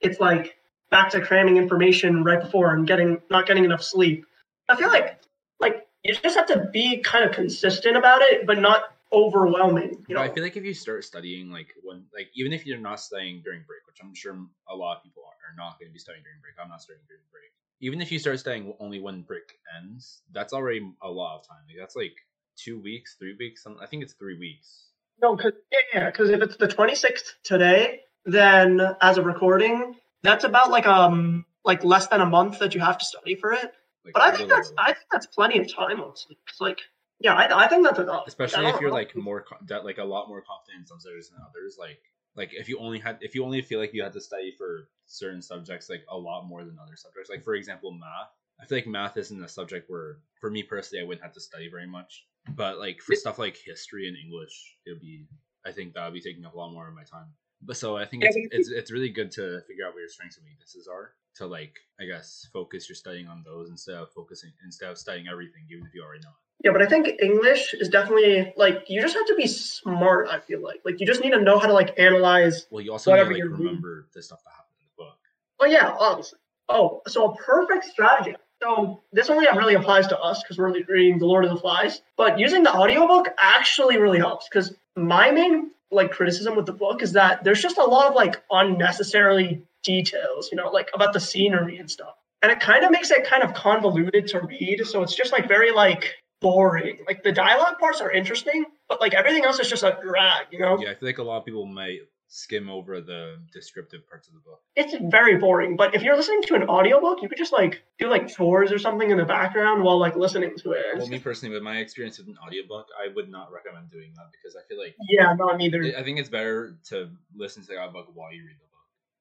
it's 0.00 0.20
like 0.20 0.56
back 0.90 1.10
to 1.10 1.20
cramming 1.20 1.56
information 1.56 2.24
right 2.24 2.40
before 2.40 2.74
and 2.74 2.86
getting 2.86 3.20
not 3.30 3.46
getting 3.46 3.64
enough 3.64 3.82
sleep. 3.82 4.26
I 4.68 4.76
feel 4.76 4.88
like 4.88 5.20
like 5.60 5.86
you 6.02 6.14
just 6.14 6.36
have 6.36 6.46
to 6.46 6.68
be 6.72 6.98
kind 6.98 7.24
of 7.24 7.32
consistent 7.32 7.96
about 7.96 8.22
it, 8.22 8.46
but 8.46 8.58
not 8.58 8.94
overwhelming. 9.12 10.04
You 10.08 10.16
know, 10.16 10.22
I 10.22 10.28
feel 10.28 10.42
like 10.42 10.56
if 10.56 10.64
you 10.64 10.74
start 10.74 11.04
studying 11.04 11.50
like 11.50 11.68
when 11.82 12.04
like 12.12 12.28
even 12.34 12.52
if 12.52 12.66
you're 12.66 12.78
not 12.78 13.00
studying 13.00 13.40
during 13.42 13.62
break, 13.66 13.86
which 13.86 13.98
I'm 14.02 14.14
sure 14.14 14.36
a 14.68 14.74
lot 14.74 14.98
of 14.98 15.02
people 15.02 15.22
are, 15.22 15.52
are 15.52 15.56
not 15.56 15.78
going 15.78 15.88
to 15.88 15.92
be 15.92 15.98
studying 15.98 16.24
during 16.24 16.40
break. 16.40 16.54
I'm 16.60 16.68
not 16.68 16.82
studying 16.82 17.04
during 17.06 17.22
break. 17.30 17.52
Even 17.84 18.00
if 18.00 18.10
you 18.10 18.18
start 18.18 18.40
studying 18.40 18.72
only 18.80 18.98
when 18.98 19.20
brick 19.20 19.58
ends, 19.78 20.22
that's 20.32 20.54
already 20.54 20.80
a 21.02 21.10
lot 21.10 21.38
of 21.38 21.46
time. 21.46 21.58
Like 21.68 21.76
that's 21.78 21.94
like 21.94 22.16
two 22.56 22.80
weeks, 22.80 23.16
three 23.18 23.36
weeks. 23.38 23.66
I 23.78 23.84
think 23.84 24.02
it's 24.02 24.14
three 24.14 24.38
weeks. 24.38 24.86
No, 25.20 25.36
cause, 25.36 25.52
yeah, 25.92 26.06
because 26.06 26.30
if 26.30 26.40
it's 26.40 26.56
the 26.56 26.66
26th 26.66 27.34
today, 27.42 28.00
then 28.24 28.80
as 29.02 29.18
a 29.18 29.22
recording, 29.22 29.96
that's 30.22 30.44
about 30.44 30.70
like 30.70 30.86
um 30.86 31.44
like 31.62 31.84
less 31.84 32.06
than 32.06 32.22
a 32.22 32.26
month 32.26 32.58
that 32.60 32.74
you 32.74 32.80
have 32.80 32.96
to 32.96 33.04
study 33.04 33.34
for 33.34 33.52
it. 33.52 33.70
Like, 34.02 34.14
But 34.14 34.22
I 34.22 34.34
think 34.34 34.48
that's. 34.48 34.72
I 34.78 34.94
think 34.94 35.06
that's 35.12 35.26
plenty 35.26 35.58
of 35.58 35.70
time, 35.70 36.00
honestly. 36.00 36.38
It's 36.48 36.62
like 36.62 36.80
yeah, 37.20 37.34
I, 37.34 37.64
I 37.64 37.68
think 37.68 37.84
that's 37.84 37.98
enough. 37.98 38.24
especially 38.26 38.66
if 38.66 38.80
you're 38.80 38.90
like 38.90 39.14
more 39.14 39.44
that 39.66 39.84
like 39.84 39.98
a 39.98 40.04
lot 40.04 40.28
more 40.28 40.42
confident 40.42 40.80
in 40.80 40.86
some 40.86 41.00
subjects 41.00 41.28
than 41.28 41.38
others 41.46 41.76
like 41.78 42.00
like 42.36 42.50
if 42.52 42.68
you 42.68 42.78
only 42.78 42.98
had 42.98 43.18
if 43.20 43.34
you 43.34 43.44
only 43.44 43.62
feel 43.62 43.78
like 43.78 43.94
you 43.94 44.02
had 44.02 44.12
to 44.12 44.20
study 44.20 44.54
for 44.56 44.88
certain 45.06 45.42
subjects 45.42 45.88
like 45.88 46.04
a 46.10 46.16
lot 46.16 46.46
more 46.46 46.64
than 46.64 46.78
other 46.82 46.96
subjects 46.96 47.30
like 47.30 47.44
for 47.44 47.54
example 47.54 47.92
math 47.92 48.30
I 48.60 48.66
feel 48.66 48.78
like 48.78 48.86
math 48.86 49.16
isn't 49.16 49.42
a 49.42 49.48
subject 49.48 49.90
where, 49.90 50.18
for 50.40 50.50
me 50.50 50.62
personally, 50.62 51.02
I 51.02 51.06
wouldn't 51.06 51.24
have 51.24 51.34
to 51.34 51.40
study 51.40 51.68
very 51.68 51.86
much. 51.86 52.26
But 52.54 52.78
like 52.78 53.00
for 53.00 53.14
stuff 53.14 53.38
like 53.38 53.56
history 53.56 54.06
and 54.08 54.16
English, 54.16 54.76
it 54.86 54.90
would 54.90 55.00
be. 55.00 55.26
I 55.66 55.72
think 55.72 55.94
that 55.94 56.04
would 56.04 56.14
be 56.14 56.20
taking 56.20 56.44
up 56.44 56.54
a 56.54 56.58
lot 56.58 56.72
more 56.72 56.88
of 56.88 56.94
my 56.94 57.04
time. 57.04 57.32
But 57.62 57.78
so 57.78 57.96
I 57.96 58.04
think 58.04 58.24
it's, 58.24 58.36
it's 58.52 58.68
it's 58.68 58.92
really 58.92 59.08
good 59.08 59.30
to 59.32 59.62
figure 59.66 59.86
out 59.86 59.94
where 59.94 60.02
your 60.02 60.10
strengths 60.10 60.36
and 60.36 60.44
weaknesses 60.44 60.86
are 60.86 61.14
to 61.36 61.46
like 61.46 61.74
I 61.98 62.04
guess 62.04 62.46
focus 62.52 62.88
your 62.88 62.96
studying 62.96 63.28
on 63.28 63.42
those 63.46 63.70
instead 63.70 63.96
of 63.96 64.12
focusing 64.12 64.52
instead 64.62 64.90
of 64.90 64.98
studying 64.98 65.26
everything, 65.26 65.64
even 65.70 65.86
if 65.86 65.94
you 65.94 66.02
already 66.02 66.22
know 66.22 66.30
it. 66.30 66.43
Yeah, 66.62 66.72
but 66.72 66.80
I 66.82 66.86
think 66.86 67.08
English 67.20 67.74
is 67.74 67.88
definitely 67.88 68.52
like 68.56 68.84
you 68.88 69.00
just 69.02 69.14
have 69.14 69.26
to 69.26 69.34
be 69.34 69.46
smart. 69.46 70.28
I 70.30 70.40
feel 70.40 70.62
like 70.62 70.80
like 70.84 71.00
you 71.00 71.06
just 71.06 71.20
need 71.22 71.32
to 71.32 71.40
know 71.40 71.58
how 71.58 71.66
to 71.66 71.72
like 71.72 71.98
analyze. 71.98 72.66
Well, 72.70 72.80
you 72.82 72.92
also 72.92 73.10
Whatever 73.10 73.32
need 73.32 73.40
to 73.40 73.44
like 73.46 73.52
reading. 73.52 73.66
remember 73.66 74.06
the 74.14 74.22
stuff 74.22 74.42
that 74.44 74.50
happened 74.50 74.74
in 74.80 74.86
the 74.96 75.02
book. 75.04 75.18
Oh 75.60 75.66
yeah, 75.66 75.94
obviously. 75.98 76.38
Oh, 76.68 77.02
so 77.06 77.32
a 77.32 77.36
perfect 77.36 77.84
strategy. 77.84 78.36
So 78.62 79.02
this 79.12 79.28
only 79.28 79.46
really 79.54 79.74
applies 79.74 80.06
to 80.06 80.18
us 80.18 80.42
because 80.42 80.56
we're 80.56 80.72
reading 80.88 81.18
The 81.18 81.26
Lord 81.26 81.44
of 81.44 81.50
the 81.50 81.58
Flies. 81.58 82.00
But 82.16 82.38
using 82.38 82.62
the 82.62 82.72
audiobook 82.72 83.28
actually 83.38 83.98
really 83.98 84.18
helps 84.18 84.48
because 84.48 84.74
my 84.96 85.30
main 85.30 85.70
like 85.90 86.10
criticism 86.12 86.56
with 86.56 86.64
the 86.64 86.72
book 86.72 87.02
is 87.02 87.12
that 87.12 87.44
there's 87.44 87.60
just 87.60 87.76
a 87.76 87.84
lot 87.84 88.08
of 88.08 88.14
like 88.14 88.42
unnecessarily 88.50 89.62
details, 89.82 90.48
you 90.50 90.56
know, 90.56 90.70
like 90.70 90.88
about 90.94 91.12
the 91.12 91.20
scenery 91.20 91.76
and 91.76 91.90
stuff. 91.90 92.14
And 92.42 92.50
it 92.50 92.60
kind 92.60 92.84
of 92.84 92.90
makes 92.90 93.10
it 93.10 93.24
kind 93.24 93.42
of 93.42 93.54
convoluted 93.54 94.26
to 94.28 94.40
read. 94.40 94.86
So 94.86 95.02
it's 95.02 95.14
just 95.14 95.32
like 95.32 95.46
very 95.46 95.70
like 95.72 96.14
boring. 96.44 96.98
Like 97.08 97.22
the 97.22 97.32
dialogue 97.32 97.78
parts 97.80 98.00
are 98.00 98.10
interesting, 98.12 98.64
but 98.88 99.00
like 99.00 99.14
everything 99.14 99.44
else 99.44 99.58
is 99.58 99.68
just 99.68 99.82
a 99.82 99.96
drag, 100.02 100.46
you 100.52 100.58
know? 100.60 100.78
Yeah, 100.80 100.90
I 100.90 100.94
feel 100.94 101.08
like 101.08 101.18
a 101.18 101.22
lot 101.22 101.38
of 101.38 101.44
people 101.44 101.64
might 101.66 102.00
skim 102.28 102.68
over 102.68 103.00
the 103.00 103.36
descriptive 103.52 104.00
parts 104.08 104.26
of 104.28 104.34
the 104.34 104.40
book. 104.40 104.60
it's 104.76 104.94
very 105.10 105.36
boring. 105.38 105.76
But 105.76 105.94
if 105.94 106.02
you're 106.02 106.16
listening 106.16 106.42
to 106.48 106.54
an 106.56 106.64
audiobook, 106.64 107.22
you 107.22 107.28
could 107.28 107.38
just 107.38 107.52
like 107.52 107.82
do 107.98 108.08
like 108.08 108.28
chores 108.28 108.72
or 108.72 108.78
something 108.78 109.10
in 109.10 109.18
the 109.18 109.24
background 109.24 109.84
while 109.84 109.98
like 109.98 110.16
listening 110.16 110.52
to 110.58 110.72
it. 110.72 110.98
Well, 110.98 111.06
me 111.06 111.18
personally, 111.18 111.54
with 111.54 111.62
my 111.62 111.78
experience 111.78 112.18
with 112.18 112.28
an 112.28 112.36
audiobook, 112.44 112.86
I 113.02 113.12
would 113.14 113.28
not 113.30 113.52
recommend 113.52 113.90
doing 113.90 114.12
that 114.16 114.26
because 114.32 114.56
I 114.56 114.62
feel 114.68 114.78
like 114.78 114.94
yeah, 115.08 115.32
not 115.34 115.56
neither. 115.58 115.80
I 115.96 116.02
think 116.02 116.18
it's 116.18 116.28
better 116.28 116.76
to 116.90 117.08
listen 117.36 117.62
to 117.62 117.68
the 117.68 117.78
audiobook 117.78 118.08
while 118.14 118.32
you 118.32 118.42
read 118.42 118.56
the 118.56 118.64
book. 118.64 118.70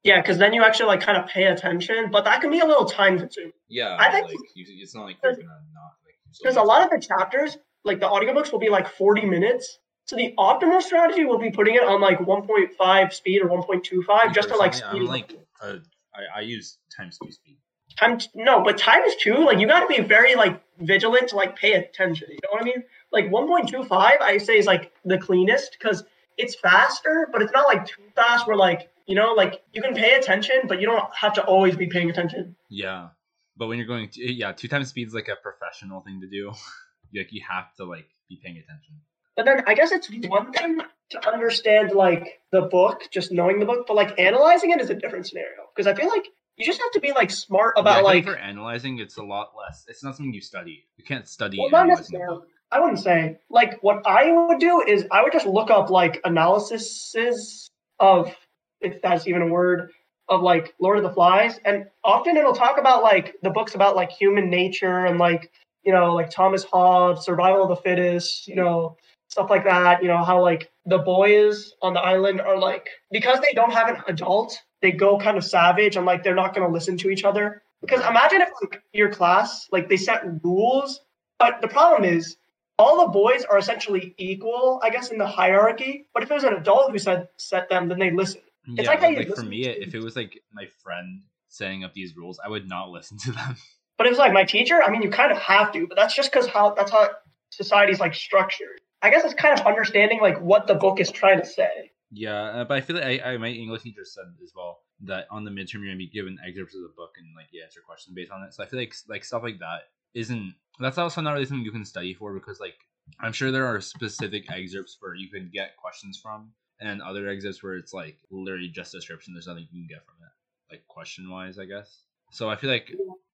Yeah, 0.04 0.20
because 0.22 0.38
then 0.38 0.54
you 0.54 0.64
actually 0.64 0.88
like 0.88 1.02
kind 1.02 1.18
of 1.18 1.28
pay 1.30 1.46
attention, 1.46 2.10
but 2.12 2.26
that 2.26 2.42
can 2.42 2.52
be 2.52 2.60
a 2.60 2.66
little 2.66 2.86
time 2.86 3.18
consuming. 3.20 3.54
Yeah, 3.70 3.96
I 4.00 4.12
think- 4.12 4.26
like 4.28 4.36
it's 4.56 4.96
not 4.96 5.06
like 5.06 5.18
you're 5.24 5.34
gonna 5.34 5.44
not 5.46 5.54
like. 5.54 5.54
you 5.54 5.70
still 5.74 6.03
Because 6.42 6.56
a 6.58 6.62
lot 6.62 6.84
of 6.84 6.90
the 6.90 7.00
chapters, 7.00 7.58
like 7.84 8.00
the 8.00 8.08
audiobooks, 8.08 8.52
will 8.52 8.60
be 8.60 8.70
like 8.70 8.88
40 8.88 9.26
minutes. 9.26 9.80
So 10.06 10.16
the 10.16 10.34
optimal 10.38 10.82
strategy 10.82 11.26
will 11.26 11.38
be 11.38 11.50
putting 11.52 11.76
it 11.76 11.84
on 11.84 12.02
like 12.02 12.20
1.5 12.20 13.14
speed 13.14 13.42
or 13.42 13.50
1.25 13.50 14.34
just 14.34 14.50
to 14.50 14.56
like 14.58 14.74
speed 14.74 14.86
I'm 15.02 15.06
like 15.06 15.34
uh, 15.62 15.78
I, 16.14 16.40
I 16.40 16.42
use 16.42 16.78
times 16.96 17.18
two 17.24 17.32
speed. 17.32 17.58
time 17.98 18.20
no 18.36 18.62
but 18.64 18.78
times 18.78 19.16
two 19.20 19.36
like 19.46 19.60
you 19.60 19.68
got 19.68 19.80
to 19.80 19.88
be 19.88 20.02
very 20.02 20.36
like 20.36 20.62
vigilant 20.80 21.30
to 21.30 21.36
like 21.36 21.56
pay 21.56 21.74
attention 21.74 22.28
you 22.30 22.40
know 22.44 22.50
what 22.52 22.62
i 22.62 22.66
mean 22.66 22.84
like 23.12 23.26
1.25 23.30 23.92
i 24.22 24.38
say 24.38 24.58
is 24.58 24.66
like 24.66 24.92
the 25.06 25.18
cleanest 25.18 25.78
because 25.80 26.04
it's 26.38 26.56
faster 26.56 27.30
but 27.32 27.42
it's 27.42 27.54
not 27.54 27.68
like 27.68 27.86
too 27.86 28.02
fast 28.16 28.46
where 28.48 28.58
like 28.58 28.90
you 29.06 29.16
know 29.16 29.34
like 29.34 29.64
you 29.74 29.82
can 29.82 29.94
pay 29.94 30.16
attention 30.16 30.56
but 30.68 30.82
you 30.82 30.88
don't 30.88 31.06
have 31.16 31.34
to 31.34 31.44
always 31.46 31.76
be 31.76 31.88
paying 31.88 32.10
attention 32.10 32.56
Yeah, 32.70 33.10
but 33.58 33.68
when 33.68 33.78
you're 33.78 33.88
going, 33.88 34.10
to, 34.10 34.34
yeah, 34.34 34.52
two 34.52 34.68
times 34.68 34.90
speed 34.90 35.08
is 35.08 35.14
like 35.14 35.28
a 35.28 35.36
professional 35.36 36.02
thing 36.02 36.22
to 36.22 36.28
do. 36.28 36.52
like 37.16 37.32
you 37.32 37.42
have 37.48 37.74
to 37.76 37.86
like 37.86 38.08
be 38.30 38.40
paying 38.44 38.58
attention. 38.58 38.96
but 39.36 39.46
then 39.46 39.62
i 39.68 39.74
guess 39.74 39.92
it's 39.92 40.10
one 40.28 40.52
thing 40.52 40.80
to 41.10 41.30
understand 41.30 41.92
like 41.92 42.42
the 42.52 42.62
book 42.62 43.04
just 43.12 43.32
knowing 43.32 43.60
the 43.60 43.66
book 43.66 43.86
but 43.88 43.96
like 43.96 44.18
analyzing 44.20 44.72
it 44.72 44.82
is 44.82 44.90
a 44.90 44.96
different 44.96 45.28
scenario 45.28 45.62
because 45.76 45.86
i 45.86 45.94
feel 45.94 46.10
like 46.10 46.26
you 46.58 46.66
just 46.66 46.82
have 46.82 46.92
to 46.92 47.00
be 47.00 47.12
like 47.12 47.32
smart 47.32 47.74
Yeah, 47.76 47.80
I 47.80 47.82
about 47.82 47.96
feel 47.98 48.04
like 48.06 48.26
for 48.26 48.36
analyzing, 48.36 49.00
it's 49.00 49.18
a 49.18 49.24
lot 49.24 49.54
less. 49.58 49.86
It's 49.88 50.04
not 50.04 50.16
something 50.16 50.34
you 50.34 50.40
study. 50.42 50.86
You 50.98 51.04
can't 51.04 51.28
study 51.28 51.58
Well, 51.60 51.72
not 51.72 51.88
necessarily. 51.88 52.44
I 52.72 52.80
wouldn't 52.80 53.00
say. 53.00 53.40
Like 53.50 53.82
what 53.82 54.06
I 54.06 54.32
would 54.32 54.60
do 54.60 54.84
is 54.88 55.06
I 55.12 55.24
would 55.24 55.34
just 55.34 55.48
look 55.48 55.72
up 55.72 55.90
like 55.90 56.22
analyses 56.26 57.68
of 58.00 58.36
if 58.82 59.02
that's 59.02 59.28
even 59.28 59.42
a 59.42 59.48
word 59.48 59.90
of 60.30 60.42
like 60.42 60.74
Lord 60.80 60.98
of 60.98 61.04
the 61.04 61.12
Flies, 61.12 61.60
and 61.66 61.86
often 62.04 62.38
it'll 62.38 62.54
talk 62.54 62.78
about 62.78 63.04
like 63.04 63.36
the 63.44 63.50
books 63.50 63.76
about 63.76 63.96
like 63.96 64.12
human 64.12 64.50
nature 64.50 65.06
and 65.06 65.20
like 65.20 65.52
you 65.84 65.92
know 65.92 66.14
like 66.14 66.30
Thomas 66.30 66.64
Hobbes, 66.64 67.26
survival 67.26 67.64
of 67.64 67.70
the 67.70 67.76
fittest, 67.76 68.48
you 68.48 68.56
know 68.56 68.98
stuff 69.30 69.50
like 69.50 69.64
that. 69.64 70.02
You 70.02 70.08
know 70.08 70.24
how 70.24 70.42
like 70.42 70.72
the 70.86 71.00
boys 71.00 71.74
on 71.82 71.94
the 71.94 72.00
island 72.00 72.42
are 72.42 72.58
like 72.58 72.90
because 73.12 73.40
they 73.40 73.54
don't 73.54 73.72
have 73.74 73.90
an 73.90 74.04
adult, 74.08 74.58
they 74.82 74.92
go 74.92 75.18
kind 75.18 75.38
of 75.38 75.44
savage 75.44 75.96
and 75.96 76.06
like 76.06 76.24
they're 76.24 76.36
not 76.36 76.54
going 76.54 76.68
to 76.68 76.74
listen 76.74 76.98
to 76.98 77.10
each 77.10 77.24
other. 77.24 77.64
Because 77.82 78.00
imagine 78.02 78.42
if 78.42 78.50
like 78.62 78.82
your 78.94 79.10
class 79.10 79.68
like 79.72 79.90
they 79.90 79.98
set 79.98 80.24
rules 80.44 81.02
but 81.44 81.60
the 81.60 81.68
problem 81.68 82.06
is, 82.10 82.38
all 82.80 83.06
the 83.06 83.12
boys 83.12 83.44
are 83.44 83.58
essentially 83.58 84.16
equal, 84.18 84.80
I 84.82 84.90
guess, 84.90 85.12
in 85.12 85.18
the 85.18 85.28
hierarchy. 85.28 86.08
But 86.14 86.24
if 86.24 86.30
was 86.30 86.46
an 86.46 86.54
adult 86.54 86.92
who 86.92 86.98
said 86.98 87.28
set 87.36 87.68
them, 87.68 87.90
then 87.90 88.00
they 88.00 88.12
listen. 88.12 88.40
Yeah, 88.68 88.90
like 88.90 89.02
like 89.02 89.36
for 89.36 89.44
me, 89.44 89.66
if 89.68 89.94
it 89.94 90.00
was 90.00 90.16
like 90.16 90.40
my 90.54 90.68
friend 90.84 91.24
setting 91.50 91.84
up 91.84 91.94
these 91.94 92.16
rules, 92.16 92.40
I 92.44 92.50
would 92.50 92.68
not 92.68 92.90
listen 92.90 93.18
to 93.20 93.32
them. 93.32 93.56
But 93.96 94.08
it 94.08 94.10
was 94.10 94.18
like 94.18 94.34
my 94.34 94.44
teacher. 94.44 94.82
I 94.82 94.90
mean, 94.90 95.04
you 95.04 95.12
kind 95.12 95.32
of 95.32 95.38
have 95.38 95.72
to, 95.74 95.86
but 95.88 95.96
that's 95.96 96.16
just 96.16 96.32
because 96.32 96.48
how 96.48 96.74
that's 96.74 96.92
how 96.92 97.12
society's 97.52 98.00
like 98.00 98.16
structured. 98.16 98.82
I 99.04 99.12
guess 99.12 99.24
it's 99.24 99.36
kind 99.36 99.58
of 99.58 99.68
understanding 99.68 100.20
like 100.20 100.42
what 100.42 100.66
the 100.66 100.74
book 100.74 101.00
is 101.00 101.12
trying 101.12 101.40
to 101.40 101.46
say. 101.46 101.92
Yeah, 102.12 102.42
uh, 102.42 102.64
but 102.64 102.78
I 102.78 102.82
feel 102.82 102.96
like 102.96 103.06
I, 103.06 103.34
I 103.34 103.38
my 103.38 103.50
English 103.50 103.84
teacher 103.84 104.04
said 104.04 104.26
as 104.44 104.52
well 104.56 104.80
that 105.02 105.28
on 105.30 105.44
the 105.44 105.52
midterm 105.52 105.76
you're 105.76 105.86
gonna 105.86 105.98
be 105.98 106.10
given 106.10 106.38
excerpts 106.46 106.76
of 106.76 106.82
the 106.82 106.94
book 106.98 107.12
and 107.20 107.28
like 107.36 107.48
you 107.52 107.62
answer 107.64 107.82
questions 107.86 108.16
based 108.16 108.32
on 108.32 108.42
it. 108.42 108.54
So 108.56 108.64
I 108.64 108.66
feel 108.66 108.80
like 108.80 108.96
like 109.08 109.24
stuff 109.24 109.44
like 109.44 109.60
that 109.60 109.82
isn't 110.16 110.56
that's 110.80 110.98
also 110.98 111.22
not 111.22 111.34
really 111.34 111.46
something 111.46 111.66
you 111.66 111.72
can 111.72 111.86
study 111.86 112.16
for 112.16 112.34
because 112.34 112.60
like 112.60 112.76
I'm 113.20 113.34
sure 113.34 113.52
there 113.52 113.68
are 113.68 113.80
specific 113.80 114.52
excerpts 114.52 114.98
where 115.00 115.16
you 115.16 115.30
can 115.30 115.52
get 115.54 115.78
questions 115.78 116.20
from, 116.22 116.52
and 116.84 117.02
other 117.02 117.28
exits 117.30 117.64
where 117.64 117.76
it's 117.76 117.94
like 117.94 118.18
literally 118.30 118.68
just 118.68 118.92
description. 118.92 119.34
There's 119.34 119.48
nothing 119.48 119.68
you 119.72 119.82
can 119.82 119.88
get 119.88 120.06
from 120.06 120.16
it, 120.22 120.74
like 120.74 120.88
question 120.88 121.30
wise, 121.30 121.58
I 121.58 121.66
guess. 121.66 122.04
So 122.32 122.50
I 122.50 122.56
feel 122.56 122.70
like 122.70 122.94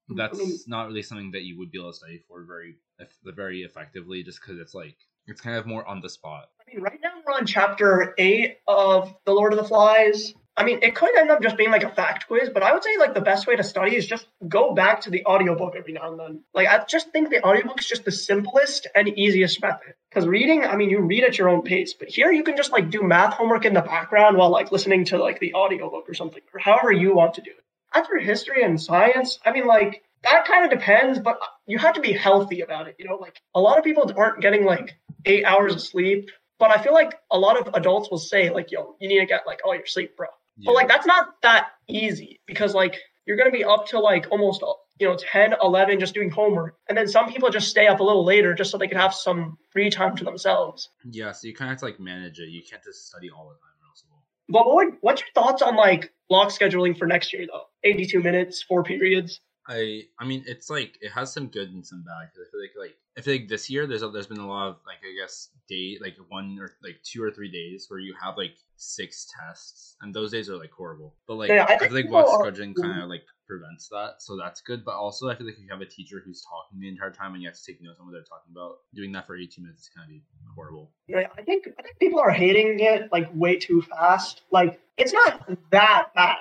that's 0.09 0.39
I 0.39 0.43
mean, 0.43 0.57
not 0.67 0.87
really 0.87 1.01
something 1.01 1.31
that 1.31 1.43
you 1.43 1.57
would 1.57 1.71
be 1.71 1.79
able 1.79 1.91
to 1.91 1.97
study 1.97 2.19
for 2.27 2.43
very 2.43 2.77
very 3.25 3.63
effectively, 3.63 4.23
just 4.23 4.39
because 4.39 4.59
it's 4.59 4.73
like 4.73 4.97
it's 5.27 5.41
kind 5.41 5.57
of 5.57 5.65
more 5.65 5.85
on 5.87 6.01
the 6.01 6.09
spot. 6.09 6.49
I 6.61 6.73
mean, 6.73 6.83
right 6.83 6.99
now 7.01 7.11
we're 7.25 7.33
on 7.33 7.45
chapter 7.45 8.13
eight 8.17 8.57
of 8.67 9.15
The 9.25 9.33
Lord 9.33 9.53
of 9.53 9.59
the 9.59 9.65
Flies. 9.65 10.33
I 10.57 10.65
mean, 10.65 10.79
it 10.81 10.93
could 10.93 11.17
end 11.17 11.31
up 11.31 11.41
just 11.41 11.55
being 11.55 11.71
like 11.71 11.83
a 11.83 11.89
fact 11.89 12.27
quiz, 12.27 12.49
but 12.53 12.63
I 12.63 12.73
would 12.73 12.83
say 12.83 12.97
like 12.97 13.13
the 13.13 13.21
best 13.21 13.47
way 13.47 13.55
to 13.55 13.63
study 13.63 13.95
is 13.95 14.05
just 14.05 14.27
go 14.47 14.73
back 14.73 15.01
to 15.01 15.09
the 15.09 15.25
audiobook 15.25 15.75
every 15.77 15.93
now 15.93 16.11
and 16.11 16.19
then. 16.19 16.43
Like 16.53 16.67
I 16.67 16.83
just 16.85 17.11
think 17.11 17.29
the 17.29 17.43
audiobook 17.43 17.79
is 17.79 17.87
just 17.87 18.03
the 18.03 18.11
simplest 18.11 18.85
and 18.93 19.07
easiest 19.07 19.61
method. 19.61 19.93
Because 20.09 20.27
reading, 20.27 20.63
I 20.63 20.75
mean, 20.75 20.89
you 20.89 21.01
read 21.01 21.23
at 21.23 21.37
your 21.37 21.49
own 21.49 21.61
pace, 21.61 21.93
but 21.93 22.09
here 22.09 22.31
you 22.31 22.43
can 22.43 22.57
just 22.57 22.71
like 22.71 22.89
do 22.89 23.03
math 23.03 23.33
homework 23.33 23.65
in 23.65 23.73
the 23.73 23.81
background 23.81 24.37
while 24.37 24.49
like 24.49 24.71
listening 24.71 25.05
to 25.05 25.17
like 25.17 25.39
the 25.39 25.53
audiobook 25.53 26.09
or 26.09 26.15
something, 26.15 26.41
or 26.53 26.59
however 26.59 26.91
you 26.91 27.13
want 27.13 27.35
to 27.35 27.41
do 27.41 27.51
it. 27.51 27.63
As 27.93 28.07
for 28.07 28.17
history 28.17 28.63
and 28.63 28.81
science, 28.81 29.39
I 29.45 29.51
mean, 29.51 29.67
like 29.67 30.03
that 30.23 30.45
kind 30.45 30.65
of 30.65 30.71
depends, 30.71 31.19
but 31.19 31.37
uh, 31.41 31.45
you 31.67 31.77
have 31.77 31.93
to 31.93 32.01
be 32.01 32.11
healthy 32.11 32.61
about 32.61 32.87
it. 32.87 32.95
You 32.97 33.07
know, 33.07 33.15
like 33.15 33.39
a 33.53 33.59
lot 33.59 33.77
of 33.77 33.83
people 33.83 34.11
aren't 34.17 34.41
getting 34.41 34.65
like 34.65 34.97
eight 35.25 35.45
hours 35.45 35.73
of 35.73 35.81
sleep, 35.81 36.29
but 36.57 36.75
I 36.75 36.81
feel 36.81 36.93
like 36.93 37.13
a 37.31 37.37
lot 37.37 37.59
of 37.59 37.73
adults 37.75 38.09
will 38.09 38.17
say 38.17 38.49
like, 38.49 38.71
"Yo, 38.71 38.95
you 38.99 39.07
need 39.07 39.19
to 39.19 39.25
get 39.25 39.45
like 39.45 39.61
all 39.63 39.75
your 39.75 39.85
sleep, 39.85 40.17
bro." 40.17 40.27
But 40.65 40.73
like 40.73 40.87
that's 40.87 41.05
not 41.05 41.41
that 41.41 41.69
easy 41.87 42.41
because 42.45 42.73
like 42.73 42.97
you're 43.29 43.37
gonna 43.37 43.51
be 43.51 43.63
up 43.63 43.85
to 43.85 43.99
like 43.99 44.25
almost 44.31 44.63
you 44.97 45.07
know 45.07 45.15
10, 45.15 45.53
11 45.61 45.99
just 45.99 46.15
doing 46.15 46.31
homework, 46.31 46.75
and 46.89 46.97
then 46.97 47.07
some 47.07 47.31
people 47.31 47.51
just 47.51 47.69
stay 47.69 47.85
up 47.85 47.99
a 47.99 48.03
little 48.03 48.25
later 48.25 48.55
just 48.55 48.71
so 48.71 48.77
they 48.77 48.87
can 48.87 48.97
have 48.97 49.13
some 49.13 49.55
free 49.69 49.91
time 49.91 50.15
to 50.15 50.23
themselves. 50.23 50.89
Yeah, 51.05 51.31
so 51.31 51.47
you 51.47 51.53
kind 51.53 51.69
of 51.69 51.73
have 51.73 51.79
to 51.81 51.85
like 51.85 51.99
manage 51.99 52.39
it. 52.39 52.49
You 52.49 52.63
can't 52.67 52.83
just 52.83 53.07
study 53.07 53.29
all 53.29 53.49
the 53.49 53.53
time, 53.53 53.77
or 53.83 53.87
else 53.87 54.01
it. 54.03 54.51
But 54.51 54.65
what 54.65 54.75
would, 54.77 54.93
what's 55.01 55.21
your 55.21 55.29
thoughts 55.35 55.61
on 55.61 55.75
like 55.75 56.11
block 56.27 56.49
scheduling 56.49 56.97
for 56.97 57.05
next 57.05 57.31
year 57.31 57.45
though? 57.45 57.65
82 57.83 58.19
minutes, 58.19 58.63
four 58.63 58.83
periods. 58.83 59.41
I 59.67 60.05
I 60.19 60.25
mean, 60.25 60.43
it's 60.47 60.71
like 60.71 60.97
it 60.99 61.11
has 61.11 61.31
some 61.31 61.49
good 61.49 61.69
and 61.69 61.85
some 61.85 62.03
bad. 62.03 62.31
Cause 62.33 62.47
I 62.47 62.49
feel 62.49 62.61
like 62.61 62.71
like 62.77 62.97
I 63.15 63.21
feel 63.21 63.35
like 63.35 63.47
this 63.47 63.69
year 63.69 63.85
there's 63.85 64.01
a, 64.01 64.09
there's 64.09 64.25
been 64.25 64.39
a 64.39 64.47
lot 64.47 64.69
of 64.69 64.77
like 64.87 64.97
I 65.03 65.13
guess 65.21 65.49
day 65.67 65.99
like 66.01 66.15
one 66.29 66.57
or 66.59 66.71
like 66.83 66.99
two 67.03 67.21
or 67.23 67.29
three 67.29 67.51
days 67.51 67.85
where 67.89 67.99
you 67.99 68.15
have 68.19 68.37
like 68.37 68.57
six 68.79 69.27
tests, 69.37 69.95
and 70.01 70.13
those 70.13 70.31
days 70.31 70.49
are 70.49 70.57
like 70.57 70.71
horrible. 70.71 71.15
But 71.27 71.35
like 71.35 71.49
Yeah, 71.49 71.65
I 71.67 71.73
I, 71.73 71.77
think 71.77 71.91
feel 71.91 71.93
like 71.93 72.05
people 72.05 72.39
scheduling 72.43 72.75
kind 72.75 73.03
of 73.03 73.09
like 73.09 73.23
prevents 73.47 73.89
that, 73.89 74.15
so 74.19 74.37
that's 74.37 74.61
good. 74.61 74.83
But 74.85 74.95
also 74.95 75.29
I 75.29 75.35
feel 75.35 75.45
like 75.45 75.55
if 75.55 75.61
you 75.61 75.69
have 75.69 75.81
a 75.81 75.85
teacher 75.85 76.21
who's 76.25 76.43
talking 76.43 76.79
the 76.79 76.87
entire 76.87 77.11
time 77.11 77.33
and 77.33 77.43
you 77.43 77.49
have 77.49 77.57
to 77.57 77.65
take 77.65 77.81
notes 77.81 77.99
on 77.99 78.05
what 78.07 78.13
they're 78.13 78.23
talking 78.23 78.51
about, 78.51 78.77
doing 78.93 79.11
that 79.11 79.27
for 79.27 79.35
18 79.35 79.63
minutes 79.63 79.83
is 79.83 79.89
kind 79.95 80.09
of 80.09 80.21
horrible. 80.55 80.91
Yeah, 81.07 81.27
I 81.37 81.41
think 81.41 81.67
I 81.77 81.81
think 81.81 81.99
people 81.99 82.19
are 82.19 82.31
hating 82.31 82.79
it 82.79 83.11
like 83.11 83.29
way 83.33 83.57
too 83.57 83.81
fast. 83.81 84.41
Like 84.51 84.79
it's 84.97 85.13
not 85.13 85.47
that 85.71 86.07
bad. 86.15 86.37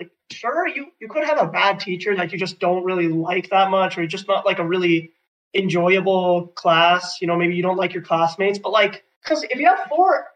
Like 0.00 0.10
sure 0.30 0.66
you 0.66 0.86
you 1.00 1.08
could 1.08 1.24
have 1.24 1.40
a 1.40 1.46
bad 1.46 1.78
teacher 1.78 2.16
that 2.16 2.32
you 2.32 2.38
just 2.38 2.58
don't 2.58 2.84
really 2.84 3.08
like 3.08 3.50
that 3.50 3.70
much, 3.70 3.98
or 3.98 4.06
just 4.06 4.26
not 4.28 4.46
like 4.46 4.58
a 4.58 4.66
really 4.66 5.12
enjoyable 5.54 6.48
class. 6.48 7.20
You 7.20 7.26
know, 7.26 7.36
maybe 7.36 7.54
you 7.54 7.62
don't 7.62 7.76
like 7.76 7.92
your 7.92 8.02
classmates, 8.02 8.58
but 8.58 8.72
like 8.72 9.04
because 9.22 9.44
if 9.44 9.58
you 9.58 9.66
have 9.66 9.86
four, 9.88 10.26